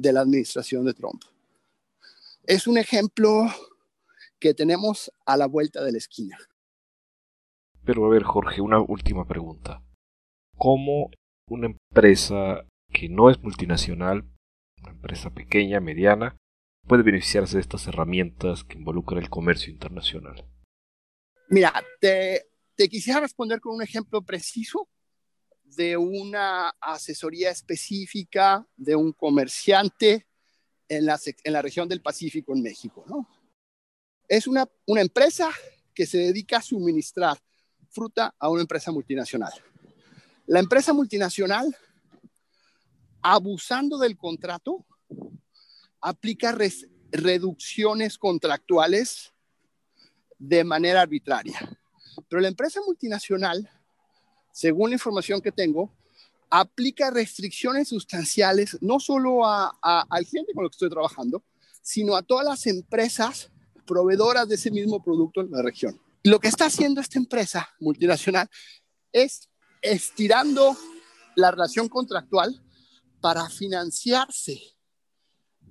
de 0.00 0.12
la 0.12 0.20
administración 0.20 0.84
de 0.84 0.94
Trump. 0.94 1.22
Es 2.46 2.66
un 2.66 2.78
ejemplo 2.78 3.46
que 4.38 4.54
tenemos 4.54 5.12
a 5.26 5.36
la 5.36 5.46
vuelta 5.46 5.84
de 5.84 5.92
la 5.92 5.98
esquina. 5.98 6.38
Pero 7.84 8.06
a 8.06 8.08
ver, 8.08 8.22
Jorge, 8.22 8.60
una 8.60 8.80
última 8.80 9.26
pregunta. 9.26 9.82
¿Cómo 10.56 11.10
una 11.48 11.66
empresa 11.66 12.64
que 12.92 13.08
no 13.08 13.30
es 13.30 13.38
multinacional, 13.42 14.24
una 14.82 14.92
empresa 14.92 15.30
pequeña, 15.30 15.80
mediana, 15.80 16.36
puede 16.86 17.02
beneficiarse 17.02 17.56
de 17.56 17.60
estas 17.60 17.86
herramientas 17.86 18.64
que 18.64 18.78
involucran 18.78 19.22
el 19.22 19.30
comercio 19.30 19.72
internacional? 19.72 20.46
Mira, 21.48 21.72
te, 22.00 22.46
te 22.74 22.88
quisiera 22.88 23.20
responder 23.20 23.60
con 23.60 23.74
un 23.74 23.82
ejemplo 23.82 24.22
preciso 24.22 24.88
de 25.76 25.96
una 25.96 26.70
asesoría 26.80 27.50
específica 27.50 28.66
de 28.76 28.96
un 28.96 29.12
comerciante 29.12 30.26
en 30.88 31.06
la, 31.06 31.18
en 31.44 31.52
la 31.52 31.62
región 31.62 31.88
del 31.88 32.02
Pacífico 32.02 32.52
en 32.52 32.62
México. 32.62 33.04
¿no? 33.08 33.28
Es 34.28 34.46
una, 34.46 34.68
una 34.86 35.00
empresa 35.00 35.50
que 35.94 36.06
se 36.06 36.18
dedica 36.18 36.58
a 36.58 36.62
suministrar 36.62 37.38
fruta 37.90 38.34
a 38.38 38.48
una 38.48 38.62
empresa 38.62 38.90
multinacional. 38.90 39.52
La 40.46 40.58
empresa 40.58 40.92
multinacional, 40.92 41.76
abusando 43.22 43.98
del 43.98 44.16
contrato, 44.16 44.84
aplica 46.00 46.56
reducciones 47.12 48.18
contractuales 48.18 49.32
de 50.38 50.64
manera 50.64 51.02
arbitraria. 51.02 51.60
Pero 52.28 52.40
la 52.40 52.48
empresa 52.48 52.80
multinacional 52.84 53.68
según 54.60 54.90
la 54.90 54.96
información 54.96 55.40
que 55.40 55.52
tengo, 55.52 55.90
aplica 56.50 57.10
restricciones 57.10 57.88
sustanciales 57.88 58.76
no 58.82 59.00
solo 59.00 59.46
a, 59.46 59.70
al 59.80 60.26
cliente 60.26 60.52
con 60.52 60.64
el 60.64 60.70
que 60.70 60.74
estoy 60.74 60.90
trabajando, 60.90 61.42
sino 61.80 62.14
a 62.14 62.20
todas 62.20 62.44
las 62.44 62.66
empresas 62.66 63.50
proveedoras 63.86 64.46
de 64.46 64.56
ese 64.56 64.70
mismo 64.70 65.02
producto 65.02 65.40
en 65.40 65.50
la 65.50 65.62
región. 65.62 65.98
Lo 66.24 66.40
que 66.40 66.48
está 66.48 66.66
haciendo 66.66 67.00
esta 67.00 67.18
empresa 67.18 67.70
multinacional 67.80 68.50
es 69.12 69.48
estirando 69.80 70.76
la 71.36 71.50
relación 71.52 71.88
contractual 71.88 72.62
para 73.22 73.48
financiarse 73.48 74.60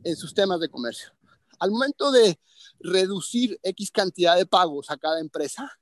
en 0.03 0.15
sus 0.15 0.33
temas 0.33 0.59
de 0.61 0.69
comercio. 0.69 1.11
Al 1.59 1.69
momento 1.69 2.11
de 2.11 2.39
reducir 2.79 3.59
X 3.61 3.91
cantidad 3.91 4.35
de 4.35 4.47
pagos 4.47 4.89
a 4.89 4.97
cada 4.97 5.19
empresa, 5.19 5.79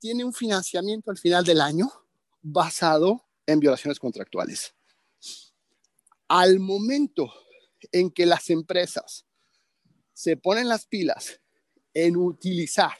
tiene 0.00 0.24
un 0.24 0.32
financiamiento 0.32 1.12
al 1.12 1.18
final 1.18 1.44
del 1.44 1.60
año 1.60 1.88
basado 2.42 3.26
en 3.46 3.60
violaciones 3.60 3.98
contractuales. 3.98 4.74
Al 6.28 6.60
momento 6.60 7.32
en 7.92 8.10
que 8.10 8.26
las 8.26 8.50
empresas 8.50 9.26
se 10.12 10.36
ponen 10.36 10.68
las 10.68 10.86
pilas 10.86 11.40
en 11.94 12.16
utilizar, 12.16 12.92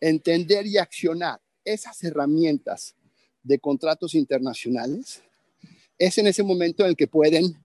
entender 0.00 0.66
y 0.66 0.78
accionar 0.78 1.40
esas 1.64 2.02
herramientas 2.04 2.94
de 3.42 3.58
contratos 3.58 4.14
internacionales, 4.14 5.22
es 5.98 6.18
en 6.18 6.26
ese 6.26 6.42
momento 6.42 6.82
en 6.82 6.90
el 6.90 6.96
que 6.96 7.06
pueden 7.06 7.62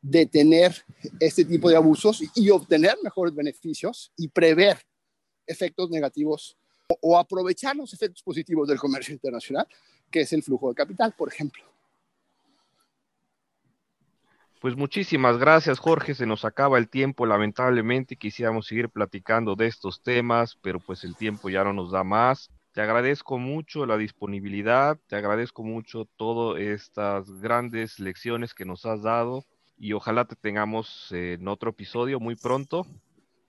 detener 0.00 0.84
este 1.18 1.44
tipo 1.44 1.70
de 1.70 1.76
abusos 1.76 2.22
y 2.34 2.50
obtener 2.50 2.96
mejores 3.02 3.34
beneficios 3.34 4.12
y 4.16 4.28
prever 4.28 4.78
efectos 5.46 5.90
negativos 5.90 6.58
o, 7.00 7.18
aprovechar 7.18 7.74
los 7.74 7.92
efectos 7.94 8.22
positivos 8.22 8.68
del 8.68 8.78
comercio 8.78 9.14
internacional, 9.14 9.66
que 10.14 10.20
es 10.20 10.32
el 10.32 10.44
flujo 10.44 10.68
de 10.68 10.76
capital, 10.76 11.12
por 11.18 11.28
ejemplo. 11.28 11.64
Pues 14.60 14.76
muchísimas 14.76 15.38
gracias, 15.38 15.80
Jorge. 15.80 16.14
Se 16.14 16.24
nos 16.24 16.44
acaba 16.44 16.78
el 16.78 16.88
tiempo, 16.88 17.26
lamentablemente. 17.26 18.14
Quisiéramos 18.14 18.68
seguir 18.68 18.90
platicando 18.90 19.56
de 19.56 19.66
estos 19.66 20.04
temas, 20.04 20.56
pero 20.62 20.78
pues 20.78 21.02
el 21.02 21.16
tiempo 21.16 21.50
ya 21.50 21.64
no 21.64 21.72
nos 21.72 21.90
da 21.90 22.04
más. 22.04 22.48
Te 22.70 22.80
agradezco 22.80 23.38
mucho 23.38 23.86
la 23.86 23.96
disponibilidad, 23.96 24.96
te 25.08 25.16
agradezco 25.16 25.64
mucho 25.64 26.04
todas 26.16 26.62
estas 26.62 27.28
grandes 27.40 27.98
lecciones 27.98 28.54
que 28.54 28.64
nos 28.64 28.86
has 28.86 29.02
dado 29.02 29.44
y 29.76 29.94
ojalá 29.94 30.26
te 30.26 30.36
tengamos 30.36 31.10
en 31.10 31.48
otro 31.48 31.70
episodio 31.70 32.20
muy 32.20 32.36
pronto 32.36 32.86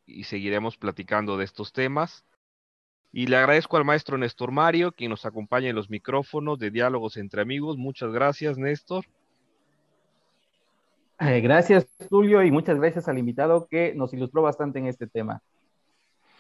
y 0.08 0.24
seguiremos 0.24 0.78
platicando 0.78 1.38
de 1.38 1.46
estos 1.46 1.74
temas. 1.74 2.26
Y 3.18 3.28
le 3.28 3.38
agradezco 3.38 3.78
al 3.78 3.86
maestro 3.86 4.18
Néstor 4.18 4.52
Mario, 4.52 4.92
quien 4.92 5.10
nos 5.10 5.26
acompaña 5.26 5.70
en 5.70 5.76
los 5.78 5.90
micrófonos 5.90 6.60
de 6.60 6.70
Diálogos 6.70 7.16
entre 7.16 7.42
Amigos. 7.42 7.78
Muchas 7.78 8.12
gracias, 8.12 8.58
Néstor. 8.58 9.06
Eh, 11.22 11.40
gracias, 11.40 11.88
Tulio, 12.10 12.44
y 12.44 12.52
muchas 12.52 12.78
gracias 12.78 13.08
al 13.08 13.18
invitado 13.18 13.70
que 13.72 13.96
nos 13.96 14.14
ilustró 14.14 14.42
bastante 14.42 14.80
en 14.80 14.88
este 14.88 15.08
tema. 15.08 15.42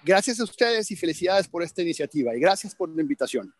Gracias 0.03 0.41
a 0.41 0.43
ustedes 0.43 0.91
y 0.91 0.97
felicidades 0.97 1.47
por 1.47 1.63
esta 1.63 1.81
iniciativa 1.81 2.35
y 2.35 2.41
gracias 2.41 2.75
por 2.75 2.93
la 2.93 3.01
invitación. 3.01 3.53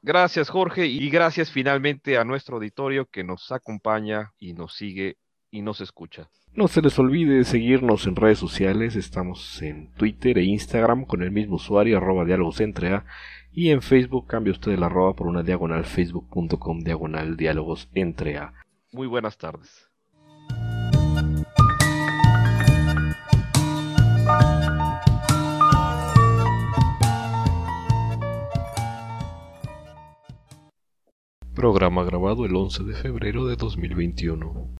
Gracias 0.00 0.48
Jorge 0.48 0.86
y 0.86 1.10
gracias 1.10 1.50
finalmente 1.50 2.16
a 2.16 2.24
nuestro 2.24 2.56
auditorio 2.56 3.04
que 3.04 3.24
nos 3.24 3.52
acompaña 3.52 4.32
y 4.38 4.54
nos 4.54 4.74
sigue 4.74 5.18
y 5.50 5.62
nos 5.62 5.80
escucha. 5.80 6.28
No 6.54 6.68
se 6.68 6.80
les 6.80 6.98
olvide 6.98 7.44
seguirnos 7.44 8.06
en 8.06 8.16
redes 8.16 8.38
sociales, 8.38 8.96
estamos 8.96 9.60
en 9.62 9.92
Twitter 9.92 10.38
e 10.38 10.44
Instagram 10.44 11.04
con 11.04 11.22
el 11.22 11.30
mismo 11.30 11.56
usuario 11.56 11.98
arroba 11.98 12.24
diálogos 12.24 12.60
entre 12.60 12.94
A 12.94 13.04
y 13.52 13.70
en 13.70 13.82
Facebook 13.82 14.26
cambia 14.26 14.52
usted 14.52 14.72
el 14.72 14.82
arroba 14.82 15.14
por 15.14 15.26
una 15.26 15.42
diagonal 15.42 15.84
facebook.com 15.84 16.80
diagonal 16.80 17.36
diálogos 17.36 17.88
entre 17.94 18.38
A. 18.38 18.54
Muy 18.92 19.06
buenas 19.06 19.36
tardes. 19.36 19.90
Programa 31.54 32.04
grabado 32.04 32.44
el 32.44 32.54
11 32.54 32.84
de 32.84 32.94
febrero 32.94 33.46
de 33.46 33.56
2021. 33.56 34.76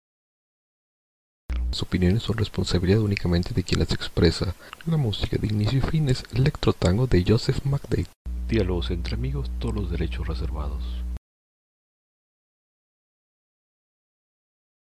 Las 1.77 1.83
opiniones 1.83 2.23
son 2.23 2.39
responsabilidad 2.39 3.01
únicamente 3.01 3.53
de 3.53 3.63
quien 3.63 3.81
las 3.81 3.93
expresa. 3.93 4.55
La 4.87 4.97
música 4.97 5.37
de 5.37 5.47
inicio 5.47 5.77
y 5.77 5.83
fin 5.83 6.09
es 6.09 6.25
Electro 6.33 6.73
Tango 6.73 7.07
de 7.07 7.23
Joseph 7.29 7.67
McDade. 7.67 8.07
Diálogos 8.49 8.91
entre 8.91 9.15
amigos, 9.15 9.51
todos 9.59 9.75
los 9.75 9.91
derechos 9.91 10.27
reservados. 10.27 10.83